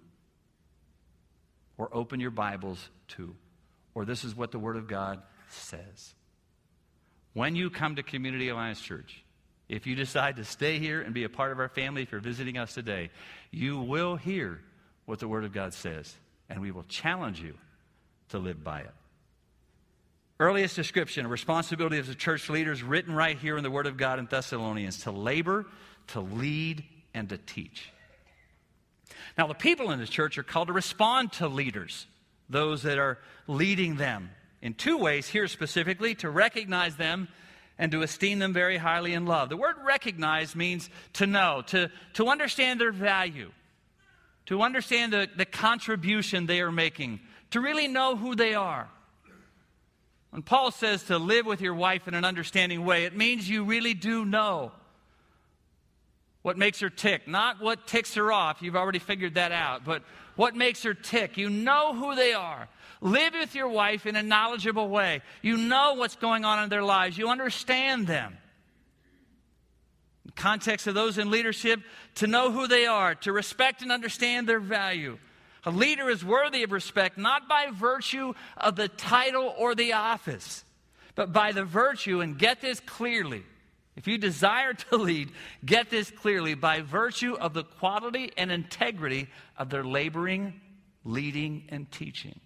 Or 1.78 1.90
open 1.94 2.20
your 2.20 2.32
Bibles 2.32 2.90
to. 3.10 3.36
Or 3.94 4.06
this 4.06 4.24
is 4.24 4.36
what 4.36 4.52
the 4.52 4.60
Word 4.60 4.78
of 4.78 4.88
God 4.88 5.22
says. 5.50 6.14
When 7.34 7.56
you 7.56 7.70
come 7.70 7.98
to 7.98 8.04
Community 8.04 8.50
Alliance 8.50 8.80
Church, 8.80 9.24
if 9.68 9.88
you 9.88 9.96
decide 9.96 10.38
to 10.38 10.46
stay 10.46 10.80
here 10.80 11.02
and 11.02 11.14
be 11.14 11.24
a 11.24 11.30
part 11.30 11.52
of 11.52 11.60
our 11.60 11.70
family, 11.70 12.04
if 12.04 12.12
you're 12.12 12.22
visiting 12.22 12.58
us 12.58 12.74
today, 12.74 13.10
you 13.52 13.80
will 13.80 14.16
hear 14.16 14.62
what 15.06 15.20
the 15.20 15.28
Word 15.28 15.44
of 15.44 15.54
God 15.54 15.74
says, 15.74 16.16
and 16.50 16.62
we 16.62 16.72
will 16.72 16.84
challenge 16.84 17.42
you 17.42 17.56
to 18.30 18.40
live 18.40 18.64
by 18.64 18.82
it. 18.82 18.92
Earliest 20.40 20.76
description, 20.76 21.28
responsibility 21.28 21.98
of 21.98 22.08
the 22.08 22.16
church 22.16 22.50
leaders 22.50 22.84
written 22.84 23.16
right 23.16 23.38
here 23.38 23.58
in 23.58 23.64
the 23.64 23.72
Word 23.72 23.88
of 23.88 23.98
God 23.98 24.20
in 24.20 24.26
Thessalonians 24.26 25.04
to 25.04 25.12
labor, 25.12 25.66
to 26.08 26.20
lead, 26.20 26.84
and 27.14 27.30
to 27.30 27.38
teach. 27.38 27.90
Now, 29.38 29.48
the 29.48 29.54
people 29.54 29.92
in 29.92 30.00
the 30.00 30.08
church 30.08 30.38
are 30.38 30.44
called 30.44 30.68
to 30.68 30.74
respond 30.74 31.34
to 31.34 31.48
leaders, 31.48 32.08
those 32.50 32.84
that 32.84 32.98
are 32.98 33.18
leading 33.48 33.96
them, 33.96 34.30
in 34.62 34.74
two 34.74 34.98
ways 34.98 35.28
here 35.28 35.48
specifically 35.48 36.16
to 36.16 36.30
recognize 36.30 36.96
them 36.96 37.28
and 37.78 37.92
to 37.92 38.02
esteem 38.02 38.40
them 38.40 38.54
very 38.54 38.78
highly 38.78 39.14
in 39.14 39.26
love. 39.26 39.50
The 39.50 39.58
word 39.58 39.76
recognize 39.84 40.56
means 40.56 40.90
to 41.14 41.28
know, 41.28 41.64
to, 41.68 41.92
to 42.14 42.28
understand 42.28 42.80
their 42.80 42.92
value, 42.92 43.52
to 44.46 44.62
understand 44.62 45.14
the, 45.14 45.30
the 45.36 45.46
contribution 45.46 46.46
they 46.46 46.62
are 46.62 46.72
making, 46.72 47.20
to 47.52 47.60
really 47.60 47.88
know 47.88 48.16
who 48.16 48.36
they 48.36 48.54
are. 48.54 48.88
When 50.30 50.42
Paul 50.42 50.72
says 50.72 51.04
to 51.04 51.18
live 51.18 51.46
with 51.46 51.62
your 51.62 51.76
wife 51.76 52.08
in 52.08 52.14
an 52.14 52.26
understanding 52.26 52.86
way, 52.86 53.06
it 53.06 53.16
means 53.16 53.50
you 53.50 53.64
really 53.64 53.94
do 53.94 54.26
know 54.26 54.72
what 56.46 56.60
makes 56.60 56.80
her 56.80 56.92
tick, 56.92 57.28
not 57.28 57.60
what 57.60 57.88
ticks 57.88 58.14
her 58.14 58.32
off. 58.32 58.62
You've 58.62 58.76
already 58.76 59.00
figured 59.00 59.34
that 59.34 59.52
out, 59.52 59.84
but 59.84 60.04
what 60.36 60.56
makes 60.56 60.84
her 60.84 60.94
tick. 60.94 61.38
You 61.38 61.50
know 61.50 61.96
who 61.96 62.14
they 62.14 62.34
are. 62.34 62.68
Live 63.02 63.34
with 63.34 63.56
your 63.56 63.68
wife 63.68 64.06
in 64.06 64.16
a 64.16 64.22
knowledgeable 64.22 64.88
way. 64.88 65.24
You 65.42 65.58
know 65.58 65.96
what's 65.96 66.16
going 66.16 66.46
on 66.46 66.62
in 66.62 66.70
their 66.70 66.84
lives, 66.84 67.18
you 67.18 67.30
understand 67.30 68.06
them. 68.06 68.38
In 70.26 70.34
context 70.36 70.86
of 70.86 70.94
those 70.94 71.18
in 71.18 71.32
leadership, 71.32 71.80
to 72.16 72.28
know 72.28 72.52
who 72.52 72.68
they 72.68 72.86
are, 72.86 73.16
to 73.16 73.32
respect 73.32 73.82
and 73.82 73.92
understand 73.92 74.48
their 74.48 74.60
value. 74.60 75.18
A 75.64 75.72
leader 75.72 76.12
is 76.12 76.24
worthy 76.24 76.62
of 76.62 76.72
respect 76.72 77.18
not 77.18 77.50
by 77.50 77.70
virtue 77.74 78.36
of 78.56 78.76
the 78.76 78.88
title 78.88 79.52
or 79.58 79.74
the 79.74 79.94
office, 79.94 80.64
but 81.16 81.34
by 81.34 81.54
the 81.54 81.66
virtue, 81.66 82.22
and 82.22 82.38
get 82.38 82.62
this 82.62 82.80
clearly 82.80 83.42
if 83.96 84.08
you 84.08 84.18
desire 84.18 84.74
to 84.74 84.98
lead, 84.98 85.32
get 85.66 85.90
this 85.90 86.12
clearly 86.12 86.54
by 86.54 86.82
virtue 86.82 87.36
of 87.36 87.54
the 87.54 87.64
quality 87.64 88.32
and 88.38 88.52
integrity 88.52 89.28
of 89.58 89.70
their 89.70 89.86
laboring, 89.86 90.60
leading, 91.06 91.64
and 91.70 91.90
teaching. 91.92 92.40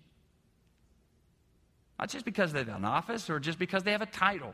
Not 1.97 2.09
just 2.09 2.23
because 2.23 2.53
they 2.53 2.59
have 2.59 2.69
an 2.69 2.85
office 2.85 3.29
or 3.29 3.39
just 3.39 3.57
because 3.57 3.83
they 3.83 3.91
have 3.91 4.01
a 4.01 4.05
title, 4.05 4.53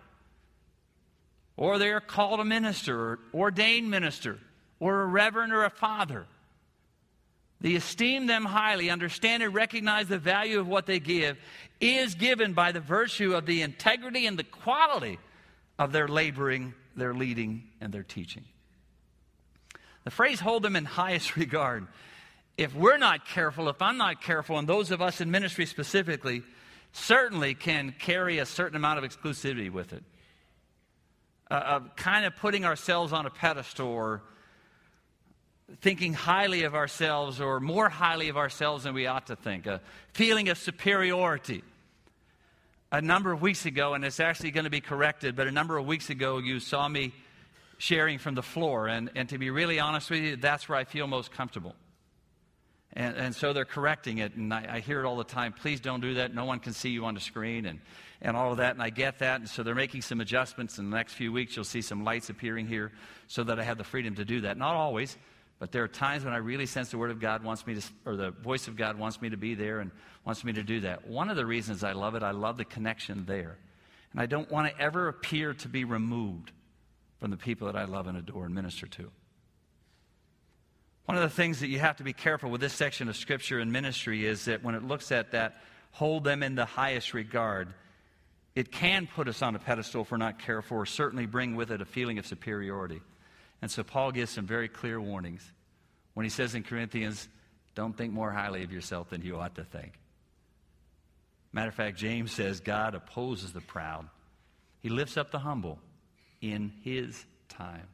or 1.58 1.78
they 1.78 1.90
are 1.92 2.02
called 2.02 2.40
a 2.40 2.46
minister 2.46 2.98
or 2.98 3.20
ordained 3.34 3.90
minister, 3.90 4.40
or 4.80 5.02
a 5.02 5.06
reverend 5.06 5.54
or 5.54 5.64
a 5.66 5.70
father. 5.70 6.26
the 7.62 7.76
esteem 7.76 8.28
them 8.28 8.46
highly, 8.46 8.90
understand 8.90 9.42
and 9.42 9.54
recognize 9.54 10.08
the 10.08 10.18
value 10.20 10.60
of 10.60 10.68
what 10.68 10.86
they 10.86 11.00
give, 11.00 11.38
is 11.80 12.16
given 12.16 12.54
by 12.54 12.72
the 12.72 12.80
virtue 12.80 13.34
of 13.34 13.46
the 13.46 13.62
integrity 13.62 14.28
and 14.28 14.38
the 14.38 14.44
quality 14.44 15.18
of 15.80 15.92
their 15.92 16.08
laboring, 16.08 16.74
their 16.96 17.14
leading, 17.14 17.64
and 17.82 17.94
their 17.94 18.04
teaching. 18.04 18.46
The 20.04 20.12
phrase 20.12 20.40
hold 20.40 20.64
them 20.64 20.76
in 20.76 20.86
highest 20.86 21.36
regard. 21.38 21.88
If 22.58 22.74
we're 22.74 22.98
not 22.98 23.28
careful, 23.28 23.68
if 23.70 23.82
I'm 23.82 23.98
not 23.98 24.22
careful, 24.22 24.58
and 24.58 24.68
those 24.68 24.92
of 24.92 25.02
us 25.02 25.20
in 25.20 25.30
ministry 25.30 25.66
specifically, 25.66 26.44
certainly 26.94 27.54
can 27.54 27.94
carry 28.00 28.40
a 28.40 28.46
certain 28.46 28.78
amount 28.78 29.04
of 29.04 29.04
exclusivity 29.04 29.70
with 29.70 29.92
it. 29.92 30.04
Uh, 31.52 31.54
of 31.54 31.96
kind 31.96 32.26
of 32.26 32.36
putting 32.38 32.66
ourselves 32.66 33.14
on 33.14 33.26
a 33.28 33.30
pedestal 33.30 33.88
or 33.88 34.24
thinking 35.82 36.14
highly 36.14 36.64
of 36.64 36.74
ourselves 36.74 37.42
or 37.42 37.60
more 37.60 37.90
highly 37.90 38.30
of 38.30 38.38
ourselves 38.38 38.84
than 38.86 38.94
we 38.94 39.06
ought 39.08 39.28
to 39.28 39.36
think, 39.36 39.68
a 39.68 39.82
feeling 40.14 40.50
of 40.50 40.58
superiority. 40.58 41.64
A 42.96 43.02
number 43.02 43.34
of 43.34 43.42
weeks 43.42 43.66
ago, 43.66 43.94
and 43.94 44.06
it's 44.06 44.22
actually 44.22 44.52
going 44.52 44.64
to 44.64 44.70
be 44.70 44.80
corrected, 44.80 45.36
but 45.36 45.48
a 45.48 45.52
number 45.52 45.78
of 45.78 45.86
weeks 45.86 46.10
ago, 46.10 46.38
you 46.38 46.62
saw 46.62 46.88
me 46.88 47.12
sharing 47.78 48.20
from 48.20 48.36
the 48.36 48.42
floor. 48.42 48.88
And, 48.88 49.12
and 49.16 49.28
to 49.28 49.38
be 49.38 49.50
really 49.50 49.82
honest 49.82 50.10
with 50.10 50.22
you, 50.22 50.38
that's 50.38 50.70
where 50.70 50.78
I 50.78 50.86
feel 50.86 51.06
most 51.06 51.34
comfortable. 51.34 51.76
And, 52.94 53.18
and 53.18 53.36
so 53.36 53.52
they're 53.52 53.66
correcting 53.66 54.20
it, 54.20 54.36
and 54.36 54.54
I, 54.54 54.76
I, 54.76 54.80
hear 54.80 55.02
it 55.02 55.06
all 55.06 55.18
the 55.18 55.26
time. 55.26 55.52
Please 55.52 55.82
don't 55.82 56.00
do 56.00 56.14
that. 56.14 56.34
No 56.34 56.46
one 56.46 56.60
can 56.60 56.72
see 56.72 56.88
you 56.88 57.04
on 57.04 57.16
the 57.16 57.20
screen, 57.20 57.66
and, 57.66 57.82
and 58.22 58.38
all 58.38 58.52
of 58.52 58.60
that. 58.60 58.76
And 58.76 58.82
I 58.82 58.92
get 58.92 59.20
that. 59.20 59.42
And 59.42 59.50
so 59.50 59.62
they're 59.62 59.76
making 59.76 60.02
some 60.02 60.22
adjustments. 60.22 60.78
In 60.78 60.90
the 60.90 60.96
next 60.96 61.16
few 61.16 61.34
weeks, 61.34 61.54
you'll 61.54 61.66
see 61.66 61.82
some 61.82 62.06
lights 62.06 62.30
appearing 62.30 62.66
here 62.66 62.94
so 63.28 63.44
that 63.44 63.60
I 63.60 63.64
have 63.66 63.78
the 63.78 63.84
freedom 63.84 64.16
to 64.16 64.24
do 64.24 64.40
that. 64.40 64.58
Not 64.58 64.74
always, 64.74 65.18
but 65.60 65.72
there 65.72 65.84
are 65.84 65.88
times 65.88 66.26
when 66.26 66.34
I 66.34 66.38
really 66.38 66.66
sense 66.66 66.90
the 66.90 66.98
Word 66.98 67.12
of 67.12 67.20
God 67.20 67.44
wants 67.44 67.66
me 67.66 67.76
to, 67.76 67.82
or 68.06 68.16
the 68.16 68.32
voice 68.32 68.68
of 68.68 68.76
God 68.76 69.00
wants 69.00 69.22
me 69.22 69.30
to 69.30 69.38
be 69.38 69.56
there 69.56 69.80
and 69.80 69.92
wants 70.26 70.44
me 70.44 70.54
to 70.54 70.64
do 70.64 70.82
that. 70.82 71.08
One 71.08 71.30
of 71.30 71.38
the 71.38 71.46
reasons 71.46 71.84
I 71.84 71.94
love 71.94 72.16
it, 72.16 72.24
I 72.24 72.32
love 72.32 72.58
the 72.58 72.66
connection 72.66 73.26
there. 73.26 73.58
And 74.12 74.22
I 74.22 74.26
don't 74.26 74.52
want 74.52 74.70
to 74.70 74.82
ever 74.82 75.08
appear 75.08 75.54
to 75.56 75.68
be 75.68 75.84
removed 75.84 76.52
from 77.20 77.32
the 77.32 77.38
people 77.38 77.68
that 77.68 77.76
I 77.76 77.86
love 77.86 78.08
and 78.08 78.18
adore 78.18 78.46
and 78.46 78.54
minister 78.54 78.88
to. 78.88 79.12
One 81.06 81.18
of 81.18 81.24
the 81.24 81.30
things 81.30 81.60
that 81.60 81.68
you 81.68 81.80
have 81.80 81.98
to 81.98 82.04
be 82.04 82.14
careful 82.14 82.50
with 82.50 82.62
this 82.62 82.74
section 82.74 83.08
of 83.08 83.16
Scripture 83.16 83.60
and 83.60 83.72
ministry 83.72 84.26
is 84.26 84.46
that 84.46 84.64
when 84.64 84.76
it 84.76 84.84
looks 84.84 85.12
at 85.12 85.32
that, 85.32 85.62
hold 85.92 86.24
them 86.24 86.44
in 86.44 86.56
the 86.56 86.66
highest 86.66 87.14
regard, 87.14 87.74
it 88.56 88.72
can 88.72 89.08
put 89.08 89.28
us 89.28 89.42
on 89.42 89.56
a 89.56 89.60
pedestal 89.60 90.02
if 90.02 90.12
we're 90.12 90.18
not 90.18 90.40
careful, 90.40 90.78
or 90.78 90.86
certainly 90.86 91.26
bring 91.26 91.56
with 91.56 91.72
it 91.72 91.82
a 91.82 91.86
feeling 91.86 92.18
of 92.18 92.26
superiority. 92.26 93.02
And 93.62 93.72
so 93.72 93.84
Paul 93.84 94.12
gives 94.12 94.32
some 94.32 94.46
very 94.46 94.68
clear 94.68 95.00
warnings 95.00 95.52
when 96.14 96.24
he 96.24 96.30
says 96.30 96.56
in 96.56 96.64
Corinthians, 96.64 97.28
don't 97.76 97.96
think 97.96 98.14
more 98.14 98.32
highly 98.32 98.64
of 98.64 98.72
yourself 98.72 99.10
than 99.10 99.22
you 99.22 99.38
ought 99.38 99.56
to 99.56 99.64
think. 99.64 99.94
Matter 101.52 101.70
of 101.70 101.76
fact, 101.76 101.98
James 101.98 102.32
says 102.32 102.60
God 102.60 102.96
opposes 102.96 103.54
the 103.54 103.62
proud, 103.62 104.08
he 104.82 104.90
lifts 104.90 105.18
up 105.18 105.32
the 105.32 105.40
humble 105.40 105.80
in 106.42 106.72
his 106.84 107.26
time. 107.50 107.88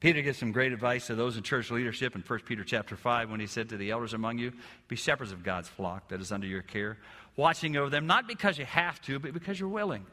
Peter 0.00 0.20
gives 0.20 0.36
some 0.36 0.52
great 0.52 0.72
advice 0.72 1.06
to 1.06 1.14
those 1.14 1.36
in 1.38 1.42
church 1.42 1.70
leadership 1.70 2.14
in 2.14 2.20
1 2.20 2.40
Peter 2.40 2.62
chapter 2.62 2.94
5 2.94 3.30
when 3.30 3.40
he 3.40 3.46
said 3.46 3.70
to 3.70 3.78
the 3.78 3.90
elders 3.90 4.12
among 4.12 4.36
you, 4.36 4.52
Be 4.86 4.96
shepherds 4.96 5.32
of 5.32 5.42
God's 5.42 5.68
flock 5.68 6.08
that 6.08 6.20
is 6.20 6.30
under 6.30 6.46
your 6.46 6.60
care, 6.60 6.98
watching 7.36 7.76
over 7.76 7.88
them, 7.88 8.06
not 8.06 8.28
because 8.28 8.58
you 8.58 8.66
have 8.66 9.00
to, 9.02 9.18
but 9.18 9.32
because 9.32 9.58
you're 9.58 9.68
willing. 9.68 10.04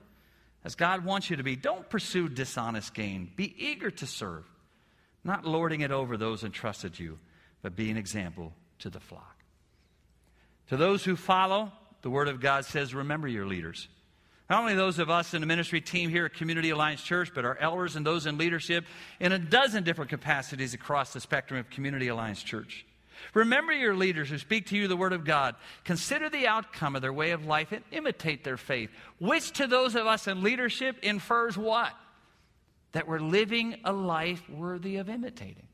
As 0.63 0.75
God 0.75 1.03
wants 1.03 1.29
you 1.29 1.37
to 1.37 1.43
be. 1.43 1.55
Don't 1.55 1.89
pursue 1.89 2.29
dishonest 2.29 2.93
gain. 2.93 3.31
Be 3.35 3.53
eager 3.57 3.89
to 3.89 4.05
serve, 4.05 4.45
not 5.23 5.45
lording 5.45 5.81
it 5.81 5.91
over 5.91 6.17
those 6.17 6.43
entrusted 6.43 6.99
you, 6.99 7.17
but 7.61 7.75
be 7.75 7.89
an 7.89 7.97
example 7.97 8.53
to 8.79 8.89
the 8.89 8.99
flock. 8.99 9.43
To 10.67 10.77
those 10.77 11.03
who 11.03 11.15
follow, 11.15 11.71
the 12.01 12.09
Word 12.09 12.27
of 12.27 12.39
God 12.39 12.65
says, 12.65 12.93
Remember 12.93 13.27
your 13.27 13.45
leaders 13.45 13.87
not 14.51 14.59
only 14.59 14.75
those 14.75 14.99
of 14.99 15.09
us 15.09 15.33
in 15.33 15.39
the 15.39 15.47
ministry 15.47 15.79
team 15.79 16.09
here 16.09 16.25
at 16.25 16.33
Community 16.33 16.71
Alliance 16.71 17.01
Church, 17.01 17.31
but 17.33 17.45
our 17.45 17.57
elders 17.57 17.95
and 17.95 18.05
those 18.05 18.25
in 18.25 18.37
leadership 18.37 18.83
in 19.21 19.31
a 19.31 19.39
dozen 19.39 19.85
different 19.85 20.09
capacities 20.09 20.73
across 20.73 21.13
the 21.13 21.21
spectrum 21.21 21.57
of 21.57 21.69
Community 21.69 22.09
Alliance 22.09 22.43
Church. 22.43 22.85
Remember 23.33 23.73
your 23.73 23.95
leaders 23.95 24.29
who 24.29 24.37
speak 24.37 24.67
to 24.67 24.77
you 24.77 24.87
the 24.87 24.97
Word 24.97 25.13
of 25.13 25.25
God. 25.25 25.55
Consider 25.83 26.29
the 26.29 26.47
outcome 26.47 26.95
of 26.95 27.01
their 27.01 27.13
way 27.13 27.31
of 27.31 27.45
life 27.45 27.71
and 27.71 27.83
imitate 27.91 28.43
their 28.43 28.57
faith, 28.57 28.89
which 29.19 29.51
to 29.53 29.67
those 29.67 29.95
of 29.95 30.07
us 30.07 30.27
in 30.27 30.43
leadership 30.43 30.97
infers 31.01 31.57
what? 31.57 31.93
That 32.93 33.07
we're 33.07 33.19
living 33.19 33.77
a 33.83 33.93
life 33.93 34.47
worthy 34.49 34.97
of 34.97 35.09
imitating. 35.09 35.67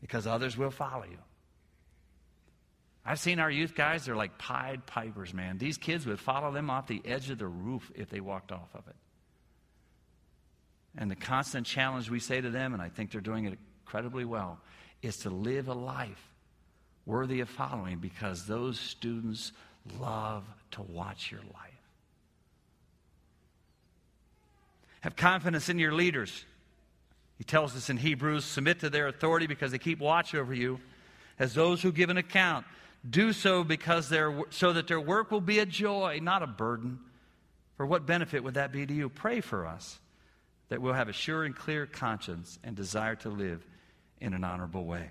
Because 0.00 0.26
others 0.26 0.56
will 0.56 0.70
follow 0.70 1.04
you. 1.04 1.18
I've 3.04 3.18
seen 3.18 3.40
our 3.40 3.50
youth 3.50 3.74
guys, 3.74 4.04
they're 4.04 4.14
like 4.14 4.36
Pied 4.36 4.84
Pipers, 4.84 5.32
man. 5.32 5.56
These 5.56 5.78
kids 5.78 6.04
would 6.06 6.20
follow 6.20 6.52
them 6.52 6.68
off 6.68 6.86
the 6.86 7.00
edge 7.06 7.30
of 7.30 7.38
the 7.38 7.46
roof 7.46 7.90
if 7.94 8.10
they 8.10 8.20
walked 8.20 8.52
off 8.52 8.68
of 8.74 8.86
it. 8.86 8.96
And 10.96 11.10
the 11.10 11.16
constant 11.16 11.66
challenge 11.66 12.10
we 12.10 12.20
say 12.20 12.40
to 12.40 12.50
them, 12.50 12.74
and 12.74 12.82
I 12.82 12.90
think 12.90 13.10
they're 13.10 13.20
doing 13.20 13.46
it 13.46 13.58
incredibly 13.88 14.26
well, 14.26 14.58
is 15.00 15.16
to 15.16 15.30
live 15.30 15.68
a 15.68 15.72
life 15.72 16.30
worthy 17.06 17.40
of 17.40 17.48
following 17.48 17.96
because 17.96 18.46
those 18.46 18.78
students 18.78 19.52
love 19.98 20.44
to 20.70 20.82
watch 20.82 21.32
your 21.32 21.40
life. 21.40 21.72
Have 25.00 25.16
confidence 25.16 25.70
in 25.70 25.78
your 25.78 25.92
leaders. 25.92 26.44
He 27.38 27.44
tells 27.44 27.74
us 27.74 27.88
in 27.88 27.96
Hebrews 27.96 28.44
submit 28.44 28.80
to 28.80 28.90
their 28.90 29.08
authority 29.08 29.46
because 29.46 29.72
they 29.72 29.78
keep 29.78 30.00
watch 30.00 30.34
over 30.34 30.52
you 30.52 30.80
as 31.38 31.54
those 31.54 31.80
who 31.80 31.90
give 31.90 32.10
an 32.10 32.18
account. 32.18 32.66
Do 33.08 33.32
so 33.32 33.64
because 33.64 34.12
so 34.50 34.72
that 34.74 34.86
their 34.86 35.00
work 35.00 35.30
will 35.30 35.40
be 35.40 35.60
a 35.60 35.66
joy, 35.66 36.18
not 36.20 36.42
a 36.42 36.46
burden. 36.46 36.98
For 37.78 37.86
what 37.86 38.04
benefit 38.04 38.44
would 38.44 38.54
that 38.54 38.70
be 38.70 38.84
to 38.84 38.92
you? 38.92 39.08
Pray 39.08 39.40
for 39.40 39.66
us 39.66 39.98
that 40.68 40.82
we'll 40.82 40.92
have 40.92 41.08
a 41.08 41.14
sure 41.14 41.44
and 41.44 41.56
clear 41.56 41.86
conscience 41.86 42.58
and 42.62 42.76
desire 42.76 43.14
to 43.14 43.30
live 43.30 43.64
in 44.20 44.34
an 44.34 44.44
honorable 44.44 44.84
way. 44.84 45.10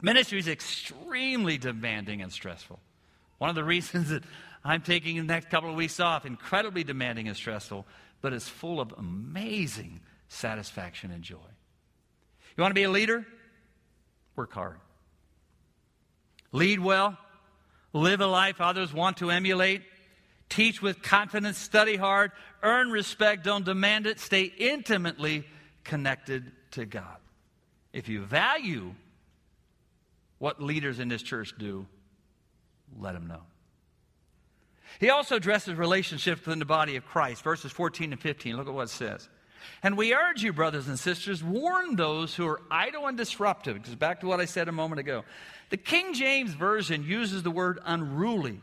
Ministry 0.00 0.38
is 0.38 0.48
extremely 0.48 1.58
demanding 1.58 2.22
and 2.22 2.32
stressful. 2.32 2.80
One 3.38 3.50
of 3.50 3.56
the 3.56 3.64
reasons 3.74 4.10
that 4.10 4.24
I'm 4.64 4.82
taking 4.82 5.16
the 5.16 5.22
next 5.22 5.50
couple 5.50 5.70
of 5.70 5.76
weeks 5.76 6.00
off, 6.00 6.26
incredibly 6.26 6.84
demanding 6.84 7.28
and 7.28 7.36
stressful, 7.36 7.86
but 8.20 8.32
it's 8.32 8.48
full 8.48 8.80
of 8.80 8.92
amazing 8.96 10.00
satisfaction 10.28 11.10
and 11.10 11.22
joy. 11.22 11.36
You 12.56 12.62
want 12.62 12.70
to 12.70 12.74
be 12.74 12.84
a 12.84 12.90
leader? 12.90 13.26
Work 14.36 14.52
hard. 14.52 14.78
Lead 16.52 16.80
well, 16.80 17.16
live 17.92 18.20
a 18.20 18.26
life 18.26 18.60
others 18.60 18.92
want 18.92 19.18
to 19.18 19.30
emulate, 19.30 19.82
teach 20.48 20.82
with 20.82 21.02
confidence, 21.02 21.58
study 21.58 21.96
hard, 21.96 22.30
earn 22.62 22.90
respect, 22.90 23.42
don't 23.44 23.64
demand 23.64 24.06
it, 24.06 24.20
stay 24.20 24.44
intimately 24.44 25.44
connected 25.82 26.52
to 26.72 26.84
God. 26.84 27.16
If 27.92 28.08
you 28.08 28.22
value 28.22 28.94
what 30.38 30.62
leaders 30.62 30.98
in 30.98 31.08
this 31.08 31.22
church 31.22 31.54
do, 31.58 31.86
let 32.98 33.12
them 33.12 33.26
know. 33.26 33.42
He 35.00 35.10
also 35.10 35.36
addresses 35.36 35.74
relationships 35.74 36.44
within 36.44 36.58
the 36.58 36.64
body 36.64 36.96
of 36.96 37.06
Christ. 37.06 37.42
Verses 37.42 37.72
14 37.72 38.12
and 38.12 38.20
15, 38.20 38.56
look 38.56 38.68
at 38.68 38.74
what 38.74 38.84
it 38.84 38.90
says. 38.90 39.28
And 39.82 39.96
we 39.96 40.14
urge 40.14 40.42
you, 40.42 40.52
brothers 40.52 40.88
and 40.88 40.98
sisters, 40.98 41.42
warn 41.42 41.96
those 41.96 42.34
who 42.34 42.46
are 42.46 42.60
idle 42.70 43.06
and 43.06 43.16
disruptive. 43.16 43.74
Because 43.74 43.94
back 43.94 44.20
to 44.20 44.26
what 44.26 44.40
I 44.40 44.44
said 44.44 44.68
a 44.68 44.72
moment 44.72 45.00
ago. 45.00 45.24
The 45.70 45.76
King 45.76 46.14
James 46.14 46.52
Version 46.52 47.04
uses 47.04 47.42
the 47.42 47.50
word 47.50 47.78
unruly 47.84 48.60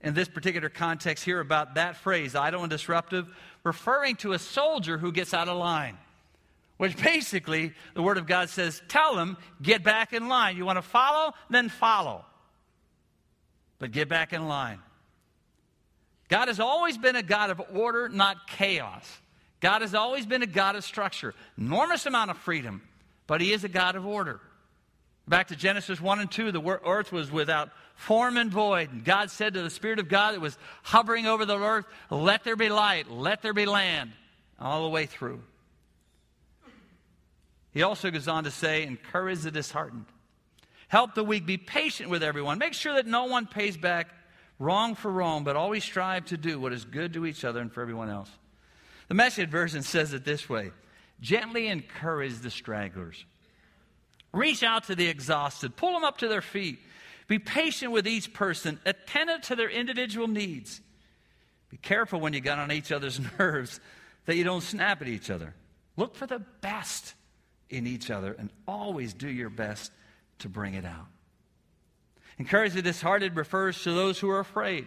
in 0.00 0.14
this 0.14 0.28
particular 0.28 0.68
context 0.68 1.24
here 1.24 1.40
about 1.40 1.74
that 1.74 1.96
phrase, 1.96 2.34
idle 2.34 2.62
and 2.62 2.70
disruptive, 2.70 3.26
referring 3.64 4.16
to 4.16 4.32
a 4.32 4.38
soldier 4.38 4.98
who 4.98 5.10
gets 5.10 5.34
out 5.34 5.48
of 5.48 5.56
line. 5.56 5.98
Which 6.76 6.96
basically, 6.96 7.72
the 7.94 8.02
Word 8.02 8.18
of 8.18 8.26
God 8.26 8.50
says, 8.50 8.82
tell 8.88 9.16
them, 9.16 9.38
get 9.62 9.82
back 9.82 10.12
in 10.12 10.28
line. 10.28 10.56
You 10.56 10.66
want 10.66 10.76
to 10.76 10.82
follow? 10.82 11.32
Then 11.48 11.68
follow. 11.68 12.24
But 13.78 13.92
get 13.92 14.08
back 14.08 14.32
in 14.32 14.46
line. 14.46 14.80
God 16.28 16.48
has 16.48 16.60
always 16.60 16.98
been 16.98 17.16
a 17.16 17.22
God 17.22 17.50
of 17.50 17.62
order, 17.72 18.08
not 18.08 18.48
chaos. 18.48 19.06
God 19.60 19.82
has 19.82 19.94
always 19.94 20.26
been 20.26 20.42
a 20.42 20.46
God 20.46 20.76
of 20.76 20.84
structure, 20.84 21.34
enormous 21.56 22.04
amount 22.04 22.30
of 22.30 22.36
freedom, 22.38 22.82
but 23.26 23.40
He 23.40 23.52
is 23.52 23.64
a 23.64 23.68
God 23.68 23.96
of 23.96 24.04
order. 24.04 24.40
Back 25.28 25.48
to 25.48 25.56
Genesis 25.56 26.00
1 26.00 26.20
and 26.20 26.30
2, 26.30 26.52
the 26.52 26.80
earth 26.84 27.10
was 27.10 27.32
without 27.32 27.70
form 27.96 28.36
and 28.36 28.50
void. 28.50 28.92
And 28.92 29.04
God 29.04 29.30
said 29.30 29.54
to 29.54 29.62
the 29.62 29.70
Spirit 29.70 29.98
of 29.98 30.08
God 30.08 30.34
that 30.34 30.40
was 30.40 30.56
hovering 30.82 31.26
over 31.26 31.44
the 31.44 31.58
earth, 31.58 31.86
Let 32.10 32.44
there 32.44 32.54
be 32.54 32.68
light, 32.68 33.10
let 33.10 33.42
there 33.42 33.54
be 33.54 33.66
land, 33.66 34.12
all 34.60 34.84
the 34.84 34.90
way 34.90 35.06
through. 35.06 35.40
He 37.76 37.82
also 37.82 38.10
goes 38.10 38.26
on 38.26 38.44
to 38.44 38.50
say, 38.50 38.84
Encourage 38.84 39.40
the 39.40 39.50
disheartened, 39.50 40.06
help 40.88 41.14
the 41.14 41.22
weak, 41.22 41.44
be 41.44 41.58
patient 41.58 42.08
with 42.08 42.22
everyone, 42.22 42.56
make 42.56 42.72
sure 42.72 42.94
that 42.94 43.06
no 43.06 43.24
one 43.26 43.46
pays 43.46 43.76
back 43.76 44.08
wrong 44.58 44.94
for 44.94 45.12
wrong, 45.12 45.44
but 45.44 45.56
always 45.56 45.84
strive 45.84 46.24
to 46.26 46.38
do 46.38 46.58
what 46.58 46.72
is 46.72 46.86
good 46.86 47.12
to 47.12 47.26
each 47.26 47.44
other 47.44 47.60
and 47.60 47.70
for 47.70 47.82
everyone 47.82 48.08
else. 48.08 48.30
The 49.08 49.14
message 49.14 49.50
version 49.50 49.82
says 49.82 50.14
it 50.14 50.24
this 50.24 50.48
way 50.48 50.70
gently 51.20 51.68
encourage 51.68 52.38
the 52.38 52.48
stragglers. 52.48 53.26
Reach 54.32 54.62
out 54.62 54.84
to 54.84 54.94
the 54.94 55.08
exhausted, 55.08 55.76
pull 55.76 55.92
them 55.92 56.04
up 56.04 56.16
to 56.18 56.28
their 56.28 56.40
feet. 56.40 56.78
Be 57.28 57.38
patient 57.38 57.92
with 57.92 58.06
each 58.06 58.32
person, 58.32 58.80
attentive 58.86 59.42
to 59.42 59.54
their 59.54 59.68
individual 59.68 60.28
needs. 60.28 60.80
Be 61.68 61.76
careful 61.76 62.20
when 62.20 62.32
you 62.32 62.40
get 62.40 62.58
on 62.58 62.72
each 62.72 62.90
other's 62.90 63.20
nerves 63.38 63.80
that 64.24 64.36
you 64.36 64.44
don't 64.44 64.62
snap 64.62 65.02
at 65.02 65.08
each 65.08 65.28
other. 65.28 65.54
Look 65.98 66.14
for 66.14 66.26
the 66.26 66.38
best 66.62 67.12
in 67.70 67.86
each 67.86 68.10
other 68.10 68.34
and 68.38 68.50
always 68.66 69.12
do 69.14 69.28
your 69.28 69.50
best 69.50 69.92
to 70.40 70.48
bring 70.48 70.74
it 70.74 70.84
out. 70.84 71.06
Encourage 72.38 72.74
the 72.74 72.82
disheartened 72.82 73.36
refers 73.36 73.82
to 73.82 73.92
those 73.92 74.18
who 74.18 74.28
are 74.28 74.40
afraid. 74.40 74.86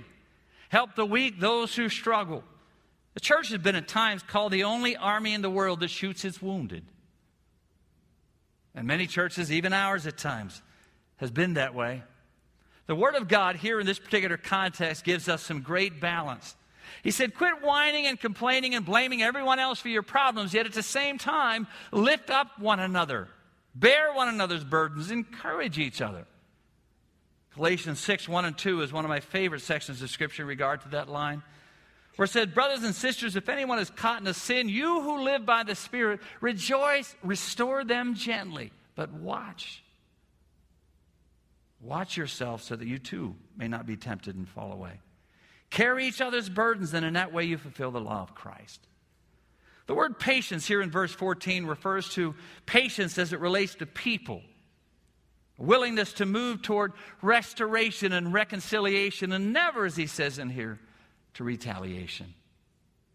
Help 0.70 0.96
the 0.96 1.06
weak, 1.06 1.40
those 1.40 1.76
who 1.76 1.90
struggle. 1.90 2.44
The 3.16 3.20
church 3.20 3.50
has 3.50 3.58
been 3.60 3.76
at 3.76 3.88
times 3.88 4.22
called 4.22 4.52
the 4.52 4.64
only 4.64 4.96
army 4.96 5.34
in 5.34 5.42
the 5.42 5.50
world 5.50 5.80
that 5.80 5.90
shoots 5.90 6.24
its 6.24 6.42
wounded. 6.42 6.86
And 8.76 8.86
many 8.88 9.08
churches, 9.08 9.52
even 9.52 9.74
ours 9.74 10.06
at 10.06 10.18
times, 10.18 10.62
has 11.18 11.32
been 11.32 11.56
that 11.56 11.74
way. 11.74 12.04
The 12.86 12.96
Word 12.96 13.16
of 13.16 13.28
God 13.28 13.56
here 13.56 13.80
in 13.80 13.86
this 13.86 14.00
particular 14.00 14.38
context 14.38 15.04
gives 15.04 15.28
us 15.28 15.42
some 15.44 15.62
great 15.62 16.00
balance. 16.00 16.56
He 17.04 17.12
said, 17.12 17.36
Quit 17.36 17.62
whining 17.62 18.06
and 18.06 18.20
complaining 18.20 18.76
and 18.76 18.86
blaming 18.86 19.22
everyone 19.22 19.60
else 19.60 19.80
for 19.80 19.90
your 19.90 20.04
problems, 20.04 20.54
yet 20.54 20.66
at 20.66 20.74
the 20.74 20.84
same 20.84 21.18
time, 21.18 21.68
lift 21.92 22.30
up 22.30 22.60
one 22.60 22.80
another, 22.80 23.28
bear 23.76 24.14
one 24.14 24.28
another's 24.28 24.64
burdens, 24.64 25.12
encourage 25.12 25.78
each 25.78 26.02
other. 26.02 26.26
Galatians 27.56 28.00
6 28.00 28.30
1 28.30 28.46
and 28.46 28.58
2 28.58 28.82
is 28.82 28.94
one 28.94 29.06
of 29.06 29.10
my 29.10 29.20
favorite 29.20 29.62
sections 29.62 30.02
of 30.02 30.10
Scripture 30.10 30.44
in 30.44 30.48
regard 30.48 30.82
to 30.82 30.90
that 30.90 31.10
line 31.10 31.44
where 32.20 32.26
it 32.26 32.32
said, 32.32 32.54
Brothers 32.54 32.84
and 32.84 32.94
sisters, 32.94 33.38
if 33.38 33.48
anyone 33.48 33.80
is 33.80 33.90
caught 33.90 34.20
in 34.20 34.28
a 34.28 34.34
sin, 34.34 34.68
you 34.68 35.00
who 35.00 35.24
live 35.24 35.46
by 35.46 35.64
the 35.64 35.74
Spirit, 35.74 36.20
rejoice, 36.42 37.16
restore 37.24 37.86
them 37.86 38.14
gently, 38.14 38.74
but 38.94 39.14
watch. 39.14 39.82
Watch 41.80 42.18
yourself 42.18 42.62
so 42.62 42.76
that 42.76 42.86
you 42.86 43.00
too 43.00 43.38
may 43.56 43.70
not 43.70 43.86
be 43.86 43.96
tempted 43.96 44.36
and 44.36 44.50
fall 44.50 44.74
away. 44.74 45.00
Carry 45.70 46.08
each 46.08 46.22
other's 46.22 46.50
burdens, 46.50 46.94
and 46.94 47.06
in 47.06 47.14
that 47.14 47.32
way 47.32 47.44
you 47.44 47.58
fulfill 47.58 47.92
the 47.92 48.02
law 48.02 48.22
of 48.22 48.34
Christ. 48.34 48.88
The 49.86 49.96
word 49.96 50.20
patience 50.20 50.68
here 50.68 50.82
in 50.82 50.92
verse 50.92 51.14
14 51.14 51.66
refers 51.66 52.10
to 52.10 52.36
patience 52.66 53.18
as 53.18 53.34
it 53.34 53.40
relates 53.40 53.76
to 53.76 53.86
people. 53.86 54.42
Willingness 55.58 56.14
to 56.14 56.26
move 56.26 56.62
toward 56.62 56.94
restoration 57.22 58.14
and 58.14 58.32
reconciliation, 58.34 59.32
and 59.32 59.52
never, 59.52 59.86
as 59.86 59.96
he 59.96 60.08
says 60.08 60.40
in 60.40 60.50
here, 60.50 60.80
to 61.34 61.44
retaliation, 61.44 62.34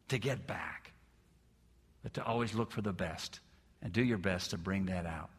to 0.09 0.19
get 0.19 0.47
back, 0.47 0.93
but 2.03 2.15
to 2.15 2.25
always 2.25 2.55
look 2.55 2.71
for 2.71 2.83
the 2.83 2.93
best 2.93 3.41
and 3.83 3.93
do 3.93 4.03
your 4.03 4.19
best 4.19 4.51
to 4.51 4.59
bring 4.59 4.87
that 4.87 5.07
out. 5.07 5.31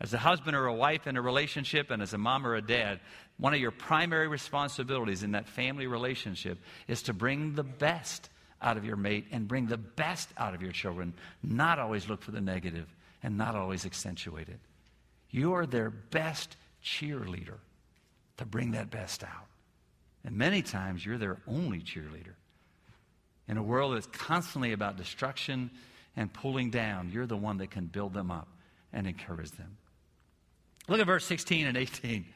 As 0.00 0.14
a 0.14 0.18
husband 0.18 0.56
or 0.56 0.66
a 0.66 0.74
wife 0.74 1.06
in 1.06 1.16
a 1.16 1.22
relationship, 1.22 1.90
and 1.90 2.00
as 2.00 2.12
a 2.12 2.18
mom 2.18 2.46
or 2.46 2.54
a 2.54 2.62
dad, 2.62 3.00
one 3.38 3.54
of 3.54 3.60
your 3.60 3.70
primary 3.70 4.28
responsibilities 4.28 5.22
in 5.22 5.32
that 5.32 5.48
family 5.48 5.86
relationship 5.86 6.58
is 6.88 7.02
to 7.02 7.12
bring 7.12 7.54
the 7.54 7.62
best 7.62 8.28
out 8.60 8.76
of 8.76 8.84
your 8.84 8.96
mate 8.96 9.26
and 9.30 9.46
bring 9.46 9.66
the 9.66 9.76
best 9.76 10.28
out 10.36 10.54
of 10.54 10.62
your 10.62 10.72
children, 10.72 11.14
not 11.42 11.78
always 11.78 12.08
look 12.08 12.22
for 12.22 12.32
the 12.32 12.40
negative 12.40 12.88
and 13.22 13.38
not 13.38 13.54
always 13.54 13.86
accentuate 13.86 14.48
it. 14.48 14.58
You 15.30 15.54
are 15.54 15.66
their 15.66 15.90
best 15.90 16.56
cheerleader 16.84 17.58
to 18.38 18.44
bring 18.44 18.72
that 18.72 18.90
best 18.90 19.22
out. 19.22 19.46
And 20.24 20.36
many 20.36 20.62
times 20.62 21.06
you're 21.06 21.18
their 21.18 21.38
only 21.46 21.80
cheerleader. 21.80 22.34
In 23.46 23.56
a 23.56 23.62
world 23.62 23.94
that's 23.94 24.06
constantly 24.08 24.72
about 24.72 24.96
destruction 24.96 25.70
and 26.16 26.32
pulling 26.32 26.70
down, 26.70 27.10
you're 27.12 27.26
the 27.26 27.36
one 27.36 27.58
that 27.58 27.70
can 27.70 27.86
build 27.86 28.14
them 28.14 28.30
up 28.30 28.48
and 28.92 29.06
encourage 29.06 29.52
them. 29.52 29.76
Look 30.88 31.00
at 31.00 31.06
verse 31.06 31.24
16 31.24 31.66
and 31.66 31.76
18. 31.76 32.26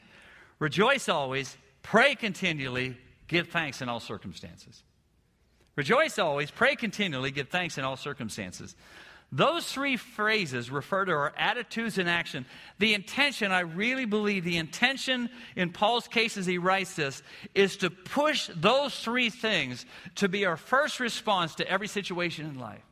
Rejoice 0.63 1.09
always, 1.09 1.57
pray 1.81 2.15
continually, 2.15 2.95
give 3.27 3.49
thanks 3.49 3.81
in 3.81 3.89
all 3.89 3.99
circumstances. 3.99 4.81
Rejoice 5.75 6.17
always, 6.17 6.51
pray 6.51 6.77
continually, 6.77 7.31
give 7.31 7.49
thanks 7.49 7.77
in 7.77 7.83
all 7.83 7.97
circumstances. 7.97 8.73
Those 9.29 9.69
three 9.69 9.97
phrases 9.97 10.71
refer 10.71 11.03
to 11.03 11.11
our 11.11 11.33
attitudes 11.37 11.97
and 11.97 12.09
action. 12.09 12.45
The 12.79 12.93
intention, 12.93 13.51
I 13.51 13.59
really 13.59 14.05
believe, 14.05 14.45
the 14.45 14.55
intention 14.55 15.29
in 15.57 15.73
Paul's 15.73 16.07
case 16.07 16.37
as 16.37 16.45
he 16.45 16.59
writes 16.59 16.95
this, 16.95 17.21
is 17.53 17.75
to 17.77 17.89
push 17.89 18.49
those 18.55 18.97
three 18.97 19.29
things 19.29 19.85
to 20.15 20.29
be 20.29 20.45
our 20.45 20.55
first 20.55 21.01
response 21.01 21.55
to 21.55 21.69
every 21.69 21.89
situation 21.89 22.45
in 22.45 22.57
life. 22.57 22.85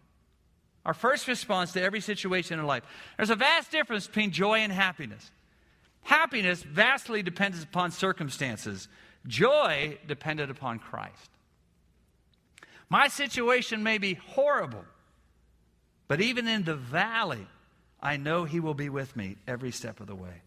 Our 0.85 0.93
first 0.93 1.25
response 1.29 1.71
to 1.71 1.81
every 1.81 2.01
situation 2.01 2.59
in 2.59 2.67
life. 2.67 2.83
There's 3.15 3.29
a 3.29 3.35
vast 3.37 3.71
difference 3.71 4.07
between 4.07 4.31
joy 4.31 4.57
and 4.57 4.73
happiness. 4.73 5.31
Happiness 6.03 6.63
vastly 6.63 7.23
depends 7.23 7.61
upon 7.61 7.91
circumstances, 7.91 8.87
joy 9.27 9.97
depended 10.07 10.49
upon 10.49 10.79
Christ. 10.79 11.29
My 12.89 13.07
situation 13.07 13.83
may 13.83 13.97
be 13.97 14.15
horrible. 14.15 14.83
But 16.07 16.19
even 16.19 16.45
in 16.45 16.63
the 16.63 16.75
valley, 16.75 17.47
I 18.01 18.17
know 18.17 18.43
He 18.43 18.59
will 18.59 18.73
be 18.73 18.89
with 18.89 19.15
me 19.15 19.37
every 19.47 19.71
step 19.71 20.01
of 20.01 20.07
the 20.07 20.15
way. 20.15 20.41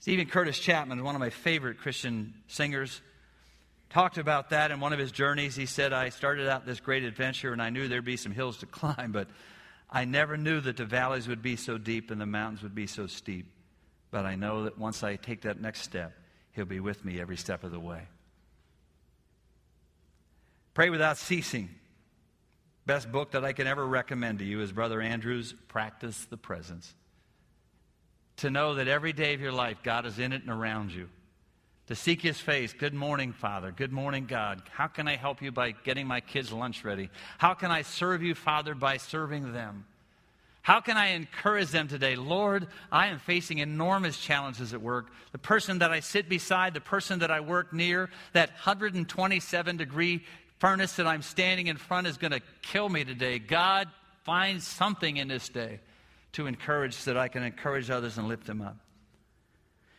Steven 0.00 0.26
Curtis 0.26 0.58
Chapman, 0.58 1.02
one 1.02 1.14
of 1.14 1.20
my 1.20 1.30
favorite 1.30 1.78
Christian 1.78 2.34
singers, 2.48 3.00
talked 3.88 4.18
about 4.18 4.50
that 4.50 4.70
in 4.70 4.80
one 4.80 4.92
of 4.92 4.98
his 4.98 5.10
journeys. 5.10 5.56
He 5.56 5.64
said, 5.64 5.94
I 5.94 6.10
started 6.10 6.48
out 6.48 6.66
this 6.66 6.80
great 6.80 7.02
adventure 7.02 7.52
and 7.52 7.62
I 7.62 7.70
knew 7.70 7.88
there'd 7.88 8.04
be 8.04 8.18
some 8.18 8.32
hills 8.32 8.58
to 8.58 8.66
climb, 8.66 9.12
but 9.12 9.28
I 9.90 10.04
never 10.04 10.36
knew 10.36 10.60
that 10.60 10.76
the 10.76 10.84
valleys 10.84 11.28
would 11.28 11.42
be 11.42 11.56
so 11.56 11.78
deep 11.78 12.10
and 12.10 12.20
the 12.20 12.26
mountains 12.26 12.62
would 12.62 12.74
be 12.74 12.86
so 12.86 13.06
steep. 13.06 13.46
But 14.10 14.24
I 14.24 14.36
know 14.36 14.64
that 14.64 14.78
once 14.78 15.02
I 15.02 15.16
take 15.16 15.42
that 15.42 15.60
next 15.60 15.82
step, 15.82 16.12
He'll 16.52 16.64
be 16.64 16.80
with 16.80 17.04
me 17.04 17.20
every 17.20 17.36
step 17.36 17.62
of 17.62 17.70
the 17.70 17.78
way. 17.78 18.02
Pray 20.74 20.90
without 20.90 21.18
ceasing. 21.18 21.68
Best 22.86 23.12
book 23.12 23.32
that 23.32 23.44
I 23.44 23.52
can 23.52 23.66
ever 23.66 23.86
recommend 23.86 24.38
to 24.38 24.44
you 24.44 24.62
is 24.62 24.72
Brother 24.72 25.00
Andrew's 25.00 25.52
Practice 25.68 26.24
the 26.24 26.36
Presence. 26.36 26.94
To 28.38 28.50
know 28.50 28.76
that 28.76 28.88
every 28.88 29.12
day 29.12 29.34
of 29.34 29.40
your 29.40 29.52
life, 29.52 29.78
God 29.82 30.06
is 30.06 30.18
in 30.18 30.32
it 30.32 30.42
and 30.42 30.50
around 30.50 30.92
you. 30.92 31.08
To 31.88 31.94
seek 31.94 32.22
His 32.22 32.40
face. 32.40 32.72
Good 32.72 32.94
morning, 32.94 33.32
Father. 33.32 33.72
Good 33.72 33.92
morning, 33.92 34.26
God. 34.26 34.62
How 34.70 34.86
can 34.86 35.08
I 35.08 35.16
help 35.16 35.42
you 35.42 35.52
by 35.52 35.72
getting 35.72 36.06
my 36.06 36.20
kids' 36.20 36.52
lunch 36.52 36.84
ready? 36.84 37.10
How 37.38 37.54
can 37.54 37.70
I 37.70 37.82
serve 37.82 38.22
you, 38.22 38.34
Father, 38.34 38.74
by 38.74 38.96
serving 38.96 39.52
them? 39.52 39.84
How 40.62 40.80
can 40.80 40.96
I 40.96 41.08
encourage 41.08 41.70
them 41.70 41.88
today? 41.88 42.16
Lord, 42.16 42.66
I 42.92 43.06
am 43.06 43.18
facing 43.18 43.58
enormous 43.58 44.18
challenges 44.18 44.74
at 44.74 44.82
work. 44.82 45.10
The 45.32 45.38
person 45.38 45.78
that 45.78 45.90
I 45.90 46.00
sit 46.00 46.28
beside, 46.28 46.74
the 46.74 46.80
person 46.80 47.20
that 47.20 47.30
I 47.30 47.40
work 47.40 47.72
near, 47.72 48.10
that 48.32 48.50
127 48.50 49.76
degree 49.76 50.24
furnace 50.58 50.96
that 50.96 51.06
I'm 51.06 51.22
standing 51.22 51.68
in 51.68 51.76
front 51.76 52.06
is 52.06 52.18
going 52.18 52.32
to 52.32 52.42
kill 52.62 52.88
me 52.88 53.04
today. 53.04 53.38
God, 53.38 53.88
find 54.24 54.62
something 54.62 55.16
in 55.16 55.28
this 55.28 55.48
day 55.48 55.80
to 56.32 56.46
encourage 56.46 56.94
so 56.94 57.14
that 57.14 57.18
I 57.18 57.28
can 57.28 57.42
encourage 57.42 57.90
others 57.90 58.18
and 58.18 58.28
lift 58.28 58.46
them 58.46 58.60
up. 58.60 58.76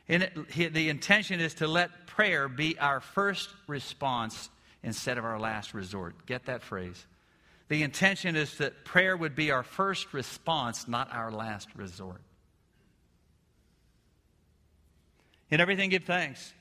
It, 0.08 0.74
the 0.74 0.90
intention 0.90 1.40
is 1.40 1.56
to 1.56 1.68
let 1.68 2.08
prayer 2.08 2.48
be 2.48 2.78
our 2.80 3.00
first 3.00 3.50
response 3.68 4.50
instead 4.84 5.18
of 5.18 5.26
our 5.26 5.40
last 5.40 5.74
resort. 5.74 6.26
Get 6.26 6.46
that 6.46 6.64
phrase. 6.64 7.06
The 7.70 7.84
intention 7.84 8.36
is 8.36 8.58
that 8.58 8.84
prayer 8.84 9.16
would 9.16 9.36
be 9.36 9.52
our 9.52 9.64
first 9.64 10.14
response, 10.14 10.88
not 10.88 11.14
our 11.14 11.32
last 11.32 11.70
resort. 11.76 12.22
In 15.52 15.62
everything, 15.62 15.92
give 15.92 16.04
thanks. 16.04 16.54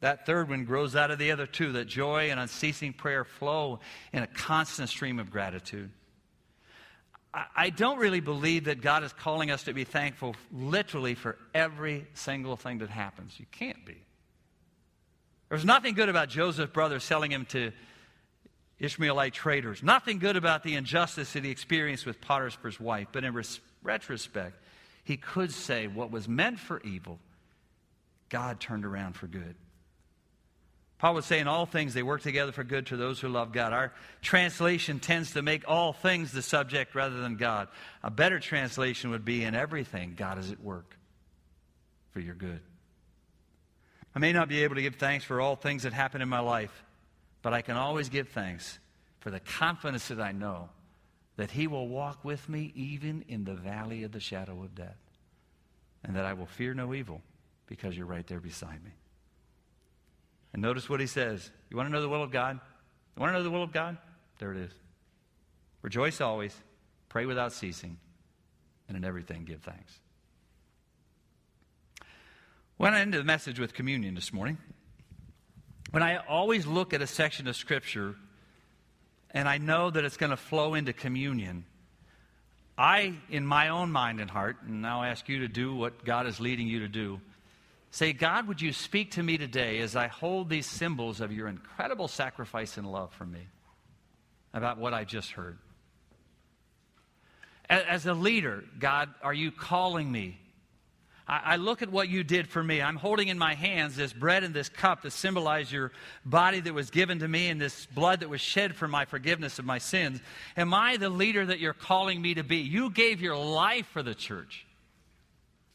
That 0.00 0.26
third 0.26 0.48
one 0.48 0.64
grows 0.64 0.96
out 0.96 1.10
of 1.10 1.18
the 1.18 1.30
other 1.30 1.46
two 1.46 1.72
that 1.72 1.86
joy 1.86 2.30
and 2.30 2.38
unceasing 2.38 2.92
prayer 2.92 3.24
flow 3.24 3.80
in 4.12 4.22
a 4.22 4.26
constant 4.26 4.88
stream 4.88 5.18
of 5.18 5.30
gratitude. 5.30 5.90
I 7.56 7.70
don't 7.70 7.98
really 7.98 8.20
believe 8.20 8.64
that 8.64 8.80
God 8.80 9.02
is 9.02 9.12
calling 9.12 9.50
us 9.50 9.64
to 9.64 9.72
be 9.72 9.82
thankful 9.82 10.36
literally 10.52 11.14
for 11.14 11.36
every 11.52 12.06
single 12.14 12.56
thing 12.56 12.78
that 12.78 12.90
happens. 12.90 13.40
You 13.40 13.46
can't 13.50 13.84
be. 13.84 13.96
There's 15.48 15.64
nothing 15.64 15.94
good 15.94 16.08
about 16.08 16.28
Joseph's 16.28 16.72
brother 16.72 17.00
selling 17.00 17.32
him 17.32 17.44
to 17.46 17.72
Ishmaelite 18.84 19.34
traders. 19.34 19.82
Nothing 19.82 20.18
good 20.18 20.36
about 20.36 20.62
the 20.62 20.74
injustice 20.74 21.32
that 21.32 21.44
he 21.44 21.50
experienced 21.50 22.06
with 22.06 22.20
Potiphar's 22.20 22.78
wife. 22.78 23.08
But 23.12 23.24
in 23.24 23.34
res- 23.34 23.60
retrospect, 23.82 24.56
he 25.04 25.16
could 25.16 25.52
say 25.52 25.86
what 25.86 26.10
was 26.10 26.28
meant 26.28 26.58
for 26.58 26.80
evil, 26.82 27.18
God 28.28 28.60
turned 28.60 28.84
around 28.84 29.14
for 29.14 29.26
good. 29.26 29.54
Paul 30.98 31.14
would 31.14 31.24
say, 31.24 31.40
in 31.40 31.48
all 31.48 31.66
things 31.66 31.92
they 31.92 32.02
work 32.02 32.22
together 32.22 32.52
for 32.52 32.64
good 32.64 32.86
to 32.86 32.96
those 32.96 33.20
who 33.20 33.28
love 33.28 33.52
God. 33.52 33.72
Our 33.72 33.92
translation 34.22 35.00
tends 35.00 35.32
to 35.32 35.42
make 35.42 35.64
all 35.68 35.92
things 35.92 36.32
the 36.32 36.40
subject 36.40 36.94
rather 36.94 37.20
than 37.20 37.36
God. 37.36 37.68
A 38.02 38.10
better 38.10 38.38
translation 38.38 39.10
would 39.10 39.24
be, 39.24 39.44
in 39.44 39.54
everything, 39.54 40.14
God 40.16 40.38
is 40.38 40.50
at 40.50 40.62
work 40.62 40.96
for 42.12 42.20
your 42.20 42.34
good. 42.34 42.60
I 44.14 44.20
may 44.20 44.32
not 44.32 44.48
be 44.48 44.62
able 44.62 44.76
to 44.76 44.82
give 44.82 44.94
thanks 44.94 45.24
for 45.24 45.40
all 45.40 45.56
things 45.56 45.82
that 45.82 45.92
happen 45.92 46.22
in 46.22 46.28
my 46.28 46.38
life, 46.38 46.83
but 47.44 47.52
I 47.52 47.60
can 47.60 47.76
always 47.76 48.08
give 48.08 48.30
thanks 48.30 48.78
for 49.20 49.30
the 49.30 49.38
confidence 49.38 50.08
that 50.08 50.18
I 50.18 50.32
know 50.32 50.70
that 51.36 51.50
He 51.50 51.66
will 51.66 51.86
walk 51.86 52.24
with 52.24 52.48
me 52.48 52.72
even 52.74 53.22
in 53.28 53.44
the 53.44 53.52
valley 53.52 54.02
of 54.02 54.12
the 54.12 54.18
shadow 54.18 54.62
of 54.62 54.74
death. 54.74 54.96
and 56.02 56.16
that 56.16 56.24
I 56.24 56.34
will 56.34 56.46
fear 56.46 56.74
no 56.74 56.92
evil 56.92 57.22
because 57.66 57.96
you're 57.96 58.06
right 58.06 58.26
there 58.26 58.40
beside 58.40 58.82
me. 58.84 58.90
And 60.52 60.60
notice 60.60 60.88
what 60.88 61.00
he 61.00 61.06
says. 61.06 61.50
You 61.70 61.78
want 61.78 61.88
to 61.88 61.92
know 61.92 62.02
the 62.02 62.10
will 62.10 62.22
of 62.22 62.30
God? 62.30 62.60
You 63.16 63.20
want 63.20 63.32
to 63.32 63.38
know 63.38 63.42
the 63.42 63.50
will 63.50 63.62
of 63.62 63.72
God? 63.72 63.96
There 64.38 64.52
it 64.52 64.58
is. 64.58 64.70
Rejoice 65.80 66.20
always, 66.20 66.54
pray 67.08 67.24
without 67.24 67.52
ceasing, 67.54 67.96
and 68.86 68.98
in 68.98 69.04
everything 69.04 69.44
give 69.44 69.62
thanks. 69.62 69.98
Went 72.76 72.96
into 72.96 73.16
the 73.16 73.24
message 73.24 73.58
with 73.58 73.72
communion 73.72 74.14
this 74.14 74.30
morning. 74.30 74.58
When 75.94 76.02
I 76.02 76.16
always 76.16 76.66
look 76.66 76.92
at 76.92 77.02
a 77.02 77.06
section 77.06 77.46
of 77.46 77.54
Scripture 77.54 78.16
and 79.30 79.48
I 79.48 79.58
know 79.58 79.90
that 79.92 80.04
it's 80.04 80.16
going 80.16 80.30
to 80.30 80.36
flow 80.36 80.74
into 80.74 80.92
communion, 80.92 81.66
I, 82.76 83.14
in 83.30 83.46
my 83.46 83.68
own 83.68 83.92
mind 83.92 84.20
and 84.20 84.28
heart, 84.28 84.56
and 84.66 84.82
now 84.82 85.04
ask 85.04 85.28
you 85.28 85.38
to 85.38 85.46
do 85.46 85.72
what 85.72 86.04
God 86.04 86.26
is 86.26 86.40
leading 86.40 86.66
you 86.66 86.80
to 86.80 86.88
do, 86.88 87.20
say, 87.92 88.12
God, 88.12 88.48
would 88.48 88.60
you 88.60 88.72
speak 88.72 89.12
to 89.12 89.22
me 89.22 89.38
today 89.38 89.78
as 89.78 89.94
I 89.94 90.08
hold 90.08 90.48
these 90.48 90.66
symbols 90.66 91.20
of 91.20 91.30
your 91.30 91.46
incredible 91.46 92.08
sacrifice 92.08 92.76
and 92.76 92.90
love 92.90 93.12
for 93.12 93.24
me 93.24 93.46
about 94.52 94.78
what 94.78 94.94
I 94.94 95.04
just 95.04 95.30
heard? 95.30 95.58
As 97.70 98.04
a 98.04 98.14
leader, 98.14 98.64
God, 98.80 99.14
are 99.22 99.32
you 99.32 99.52
calling 99.52 100.10
me 100.10 100.40
I, 101.26 101.40
I 101.44 101.56
look 101.56 101.82
at 101.82 101.90
what 101.90 102.08
you 102.08 102.24
did 102.24 102.48
for 102.48 102.62
me. 102.62 102.82
I'm 102.82 102.96
holding 102.96 103.28
in 103.28 103.38
my 103.38 103.54
hands 103.54 103.96
this 103.96 104.12
bread 104.12 104.44
and 104.44 104.54
this 104.54 104.68
cup 104.68 105.02
that 105.02 105.12
symbolize 105.12 105.72
your 105.72 105.92
body 106.24 106.60
that 106.60 106.74
was 106.74 106.90
given 106.90 107.20
to 107.20 107.28
me 107.28 107.48
and 107.48 107.60
this 107.60 107.86
blood 107.86 108.20
that 108.20 108.28
was 108.28 108.40
shed 108.40 108.76
for 108.76 108.88
my 108.88 109.04
forgiveness 109.04 109.58
of 109.58 109.64
my 109.64 109.78
sins. 109.78 110.20
Am 110.56 110.74
I 110.74 110.96
the 110.96 111.08
leader 111.08 111.46
that 111.46 111.60
you're 111.60 111.72
calling 111.72 112.20
me 112.20 112.34
to 112.34 112.44
be? 112.44 112.58
You 112.58 112.90
gave 112.90 113.20
your 113.20 113.36
life 113.36 113.86
for 113.86 114.02
the 114.02 114.14
church. 114.14 114.66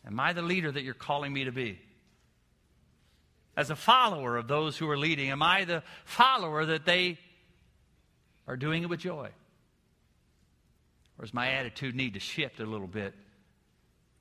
Am 0.06 0.20
I 0.20 0.34
the 0.34 0.42
leader 0.42 0.72
that 0.72 0.84
you're 0.84 0.94
calling 0.94 1.34
me 1.34 1.46
to 1.46 1.52
be? 1.52 1.80
As 3.58 3.70
a 3.70 3.76
follower 3.76 4.38
of 4.38 4.48
those 4.48 4.78
who 4.78 4.90
are 4.90 4.98
leading, 4.98 5.30
am 5.30 5.44
I 5.44 5.66
the 5.66 5.84
follower 6.06 6.66
that 6.66 6.86
they 6.86 7.18
are 8.48 8.56
doing 8.56 8.84
it 8.84 8.90
with 8.90 9.02
joy? 9.02 9.30
Or 11.18 11.26
does 11.26 11.34
my 11.34 11.52
attitude 11.52 11.96
need 11.96 12.14
to 12.14 12.20
shift 12.22 12.62
a 12.62 12.66
little 12.66 12.88
bit 12.88 13.14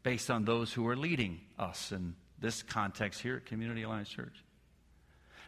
based 0.02 0.30
on 0.30 0.44
those 0.44 0.72
who 0.72 0.86
are 0.88 0.96
leading 0.96 1.40
us 1.58 1.92
in 1.92 2.14
this 2.40 2.62
context 2.62 3.20
here 3.20 3.36
at 3.36 3.46
Community 3.46 3.82
Alliance 3.82 4.08
Church. 4.08 4.44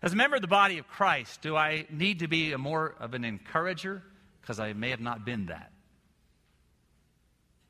As 0.03 0.13
a 0.13 0.17
member 0.17 0.37
of 0.37 0.43
the 0.43 0.49
body 0.49 0.79
of 0.79 0.89
Christ, 0.89 1.43
do 1.43 1.57
I 1.57 1.87
need 1.91 2.21
to 2.21 2.29
be 2.29 2.55
more 2.57 2.95
of 2.99 3.15
an 3.15 3.25
encourager? 3.25 4.03
Because 4.41 4.59
I 4.59 4.73
may 4.73 4.91
have 4.91 5.01
not 5.01 5.25
been 5.25 5.47
that. 5.47 5.71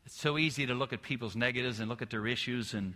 It's 0.06 0.20
so 0.20 0.38
easy 0.38 0.66
to 0.66 0.74
look 0.74 0.92
at 0.92 1.02
people's 1.02 1.36
negatives 1.36 1.80
and 1.80 1.88
look 1.88 2.02
at 2.02 2.10
their 2.10 2.26
issues 2.26 2.74
and, 2.74 2.94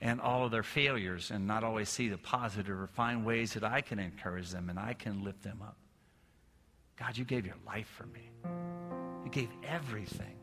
and 0.00 0.20
all 0.20 0.44
of 0.44 0.50
their 0.50 0.62
failures 0.62 1.30
and 1.30 1.46
not 1.46 1.64
always 1.64 1.88
see 1.88 2.08
the 2.08 2.18
positive 2.18 2.78
or 2.78 2.86
find 2.86 3.24
ways 3.24 3.54
that 3.54 3.64
I 3.64 3.80
can 3.80 3.98
encourage 3.98 4.50
them 4.50 4.70
and 4.70 4.78
I 4.78 4.94
can 4.94 5.24
lift 5.24 5.42
them 5.42 5.60
up. 5.62 5.76
God, 6.96 7.16
you 7.16 7.24
gave 7.24 7.46
your 7.46 7.56
life 7.66 7.88
for 7.96 8.06
me. 8.06 8.30
You 9.24 9.30
gave 9.30 9.50
everything 9.66 10.37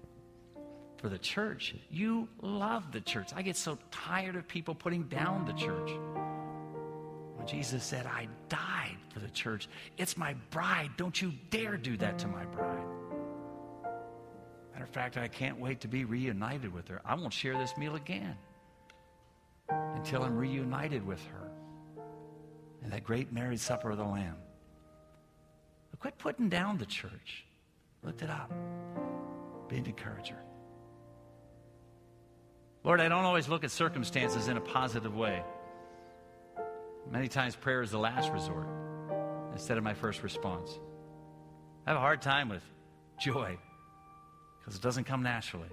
for 0.98 1.10
the 1.10 1.18
church. 1.18 1.76
You 1.90 2.28
love 2.42 2.92
the 2.92 3.02
church. 3.02 3.30
I 3.36 3.42
get 3.42 3.58
so 3.58 3.78
tired 3.92 4.36
of 4.36 4.48
people 4.48 4.76
putting 4.76 5.04
down 5.04 5.46
the 5.46 5.54
church. 5.54 5.92
When 7.36 7.48
Jesus 7.48 7.84
said, 7.84 8.06
I 8.06 8.28
died 8.50 8.98
for 9.14 9.20
the 9.20 9.30
church, 9.30 9.68
it's 9.98 10.18
my 10.18 10.34
bride. 10.52 10.92
Don't 10.98 11.22
you 11.22 11.34
dare 11.50 11.78
do 11.78 11.98
that 11.98 12.20
to 12.20 12.28
my 12.28 12.46
bride. 12.46 12.86
Matter 14.74 14.84
of 14.84 14.90
fact, 14.90 15.18
I 15.18 15.28
can't 15.28 15.60
wait 15.60 15.82
to 15.82 15.88
be 15.88 16.06
reunited 16.06 16.74
with 16.74 16.88
her. 16.90 17.02
I 17.06 17.16
won't 17.16 17.34
share 17.34 17.58
this 17.58 17.78
meal 17.78 17.96
again 17.96 18.36
until 19.70 20.24
I'm 20.24 20.36
reunited 20.36 21.06
with 21.06 21.24
her 21.28 21.52
in 22.84 22.90
that 22.90 23.04
great 23.04 23.32
married 23.32 23.60
supper 23.60 23.92
of 23.92 23.98
the 23.98 24.04
Lamb. 24.04 24.36
But 25.92 26.00
quit 26.00 26.18
putting 26.18 26.50
down 26.50 26.78
the 26.78 26.86
church. 26.86 27.46
Lift 28.04 28.22
it 28.22 28.30
up. 28.30 28.52
Be 29.70 29.78
an 29.78 29.86
encourager. 29.86 30.38
Lord, 32.86 33.02
I 33.02 33.10
don't 33.10 33.26
always 33.26 33.50
look 33.50 33.64
at 33.64 33.72
circumstances 33.72 34.48
in 34.48 34.58
a 34.58 34.62
positive 34.62 35.16
way. 35.16 35.42
Many 37.10 37.28
times 37.28 37.56
prayer 37.56 37.82
is 37.82 37.90
the 37.90 37.98
last 37.98 38.32
resort 38.32 38.68
instead 39.54 39.80
of 39.80 39.84
my 39.84 39.96
first 39.96 40.22
response. 40.22 40.78
I 41.88 41.90
have 41.90 41.98
a 41.98 42.00
hard 42.00 42.22
time 42.22 42.48
with 42.48 42.62
joy 43.20 43.58
because 44.60 44.76
it 44.76 44.84
doesn't 44.84 45.06
come 45.06 45.24
naturally. 45.24 45.70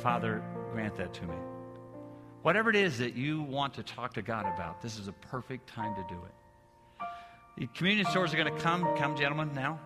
Father, 0.00 0.44
grant 0.70 0.94
that 0.98 1.12
to 1.14 1.22
me. 1.24 1.34
Whatever 2.42 2.70
it 2.70 2.76
is 2.76 2.98
that 2.98 3.16
you 3.16 3.42
want 3.42 3.74
to 3.74 3.82
talk 3.82 4.14
to 4.14 4.22
God 4.22 4.46
about, 4.46 4.80
this 4.80 4.96
is 4.96 5.08
a 5.08 5.12
perfect 5.12 5.68
time 5.68 5.96
to 5.96 6.04
do 6.08 6.20
it. 6.24 7.06
The 7.58 7.66
communion 7.74 8.06
stores 8.06 8.32
are 8.32 8.36
going 8.36 8.54
to 8.54 8.60
come. 8.60 8.96
Come, 8.96 9.16
gentlemen, 9.16 9.50
now. 9.54 9.80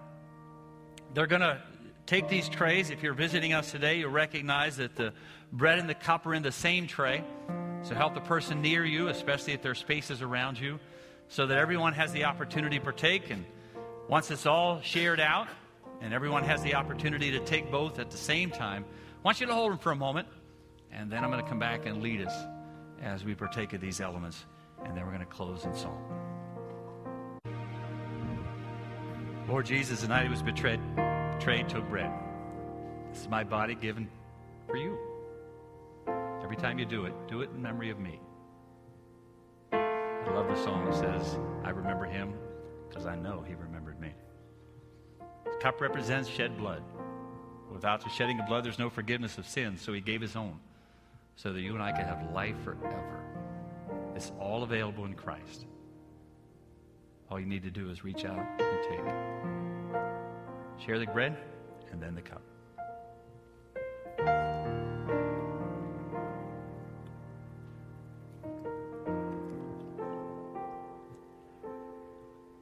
They're 1.14 1.26
going 1.26 1.40
to 1.40 1.62
take 2.06 2.28
these 2.28 2.48
trays. 2.48 2.90
If 2.90 3.02
you're 3.02 3.14
visiting 3.14 3.52
us 3.52 3.72
today, 3.72 3.98
you'll 3.98 4.10
recognize 4.10 4.76
that 4.76 4.94
the 4.94 5.12
bread 5.52 5.78
and 5.78 5.88
the 5.88 5.94
cup 5.94 6.24
are 6.26 6.34
in 6.34 6.42
the 6.42 6.52
same 6.52 6.86
tray. 6.86 7.24
So 7.82 7.94
help 7.94 8.14
the 8.14 8.20
person 8.20 8.62
near 8.62 8.84
you, 8.84 9.08
especially 9.08 9.52
if 9.52 9.62
there 9.62 9.72
are 9.72 9.76
spaces 9.76 10.22
around 10.22 10.58
you, 10.58 10.78
so 11.28 11.46
that 11.46 11.58
everyone 11.58 11.92
has 11.92 12.12
the 12.12 12.24
opportunity 12.24 12.78
to 12.78 12.84
partake. 12.84 13.30
And 13.30 13.44
once 14.08 14.30
it's 14.30 14.46
all 14.46 14.80
shared 14.80 15.20
out 15.20 15.48
and 16.00 16.14
everyone 16.14 16.44
has 16.44 16.62
the 16.62 16.74
opportunity 16.74 17.32
to 17.32 17.40
take 17.40 17.70
both 17.70 17.98
at 17.98 18.10
the 18.10 18.16
same 18.16 18.50
time, 18.50 18.84
I 18.84 19.22
want 19.22 19.40
you 19.40 19.46
to 19.46 19.54
hold 19.54 19.72
them 19.72 19.78
for 19.78 19.90
a 19.90 19.96
moment, 19.96 20.28
and 20.92 21.10
then 21.10 21.24
I'm 21.24 21.30
going 21.30 21.42
to 21.42 21.48
come 21.48 21.58
back 21.58 21.86
and 21.86 22.02
lead 22.02 22.24
us 22.24 22.34
as 23.02 23.24
we 23.24 23.34
partake 23.34 23.72
of 23.72 23.80
these 23.80 24.00
elements, 24.00 24.46
and 24.84 24.96
then 24.96 25.04
we're 25.04 25.12
going 25.12 25.24
to 25.24 25.26
close 25.26 25.64
in 25.64 25.74
song. 25.74 26.02
Lord 29.48 29.66
Jesus, 29.66 30.02
the 30.02 30.08
night 30.08 30.24
he 30.24 30.28
was 30.28 30.42
betrayed, 30.42 30.80
betrayed 31.38 31.68
took 31.68 31.86
bread. 31.90 32.10
This 33.12 33.22
is 33.22 33.28
my 33.28 33.44
body 33.44 33.74
given 33.74 34.08
for 34.66 34.76
you. 34.76 34.96
Every 36.42 36.56
time 36.56 36.78
you 36.78 36.86
do 36.86 37.04
it, 37.04 37.12
do 37.28 37.42
it 37.42 37.50
in 37.54 37.60
memory 37.60 37.90
of 37.90 37.98
me. 37.98 38.20
I 39.72 40.30
love 40.32 40.48
the 40.48 40.56
song 40.56 40.86
that 40.86 40.94
says, 40.94 41.38
I 41.62 41.70
remember 41.70 42.06
him 42.06 42.32
because 42.88 43.06
I 43.06 43.16
know 43.16 43.44
he 43.46 43.54
remembered 43.54 44.00
me. 44.00 44.12
The 45.44 45.58
cup 45.60 45.80
represents 45.80 46.28
shed 46.28 46.56
blood. 46.56 46.82
Without 47.70 48.02
the 48.02 48.08
shedding 48.10 48.40
of 48.40 48.46
blood, 48.46 48.64
there's 48.64 48.78
no 48.78 48.88
forgiveness 48.88 49.36
of 49.36 49.46
sins, 49.46 49.82
so 49.82 49.92
he 49.92 50.00
gave 50.00 50.22
his 50.22 50.36
own 50.36 50.58
so 51.34 51.52
that 51.52 51.60
you 51.60 51.74
and 51.74 51.82
I 51.82 51.92
could 51.92 52.06
have 52.06 52.32
life 52.32 52.56
forever. 52.64 53.20
It's 54.14 54.32
all 54.40 54.62
available 54.62 55.04
in 55.04 55.14
Christ. 55.14 55.66
All 57.30 57.38
you 57.38 57.46
need 57.46 57.64
to 57.64 57.70
do 57.70 57.90
is 57.90 58.04
reach 58.04 58.24
out 58.24 58.38
and 58.38 58.82
take. 58.88 60.05
Share 60.84 60.98
the 60.98 61.06
bread 61.06 61.36
and 61.90 62.00
then 62.00 62.14
the 62.14 62.22
cup. 62.22 62.42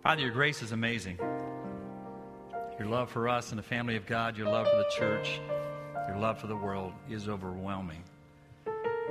Father, 0.03 0.21
your 0.21 0.33
grace 0.33 0.61
is 0.61 0.73
amazing. 0.73 1.19
Your 2.79 2.89
love 2.89 3.11
for 3.11 3.29
us 3.29 3.51
and 3.51 3.59
the 3.59 3.63
family 3.63 3.97
of 3.97 4.05
God, 4.05 4.37
your 4.37 4.49
love 4.49 4.69
for 4.69 4.77
the 4.77 4.91
church, 4.95 5.41
your 6.07 6.19
love 6.19 6.39
for 6.39 6.47
the 6.47 6.57
world 6.57 6.93
is 7.09 7.27
overwhelming. 7.27 8.05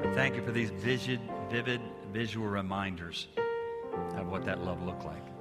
And 0.04 0.14
thank 0.14 0.36
you 0.36 0.44
for 0.44 0.52
these 0.52 0.70
vivid, 0.70 1.20
vivid 1.50 1.82
visual 2.12 2.48
reminders 2.48 3.28
of 4.16 4.28
what 4.28 4.46
that 4.46 4.64
love 4.64 4.84
looked 4.84 5.06
like. 5.06 5.33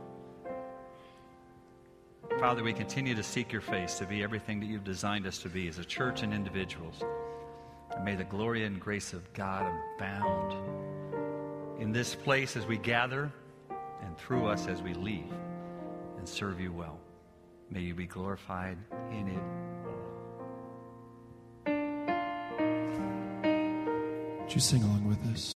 Father, 2.42 2.64
we 2.64 2.72
continue 2.72 3.14
to 3.14 3.22
seek 3.22 3.52
your 3.52 3.60
face 3.60 3.98
to 3.98 4.04
be 4.04 4.20
everything 4.24 4.58
that 4.58 4.66
you've 4.66 4.82
designed 4.82 5.28
us 5.28 5.38
to 5.38 5.48
be 5.48 5.68
as 5.68 5.78
a 5.78 5.84
church 5.84 6.24
and 6.24 6.34
individuals. 6.34 7.00
And 7.94 8.04
may 8.04 8.16
the 8.16 8.24
glory 8.24 8.64
and 8.64 8.80
grace 8.80 9.12
of 9.12 9.32
God 9.32 9.72
abound 9.94 10.56
in 11.80 11.92
this 11.92 12.16
place 12.16 12.56
as 12.56 12.66
we 12.66 12.78
gather 12.78 13.30
and 14.02 14.18
through 14.18 14.46
us 14.46 14.66
as 14.66 14.82
we 14.82 14.92
leave 14.92 15.32
and 16.18 16.28
serve 16.28 16.60
you 16.60 16.72
well. 16.72 16.98
May 17.70 17.82
you 17.82 17.94
be 17.94 18.06
glorified 18.08 18.76
in 19.12 19.28
it 19.28 19.42
Would 24.40 24.52
you 24.52 24.60
sing 24.60 24.82
along 24.82 25.08
with 25.08 25.24
us? 25.32 25.50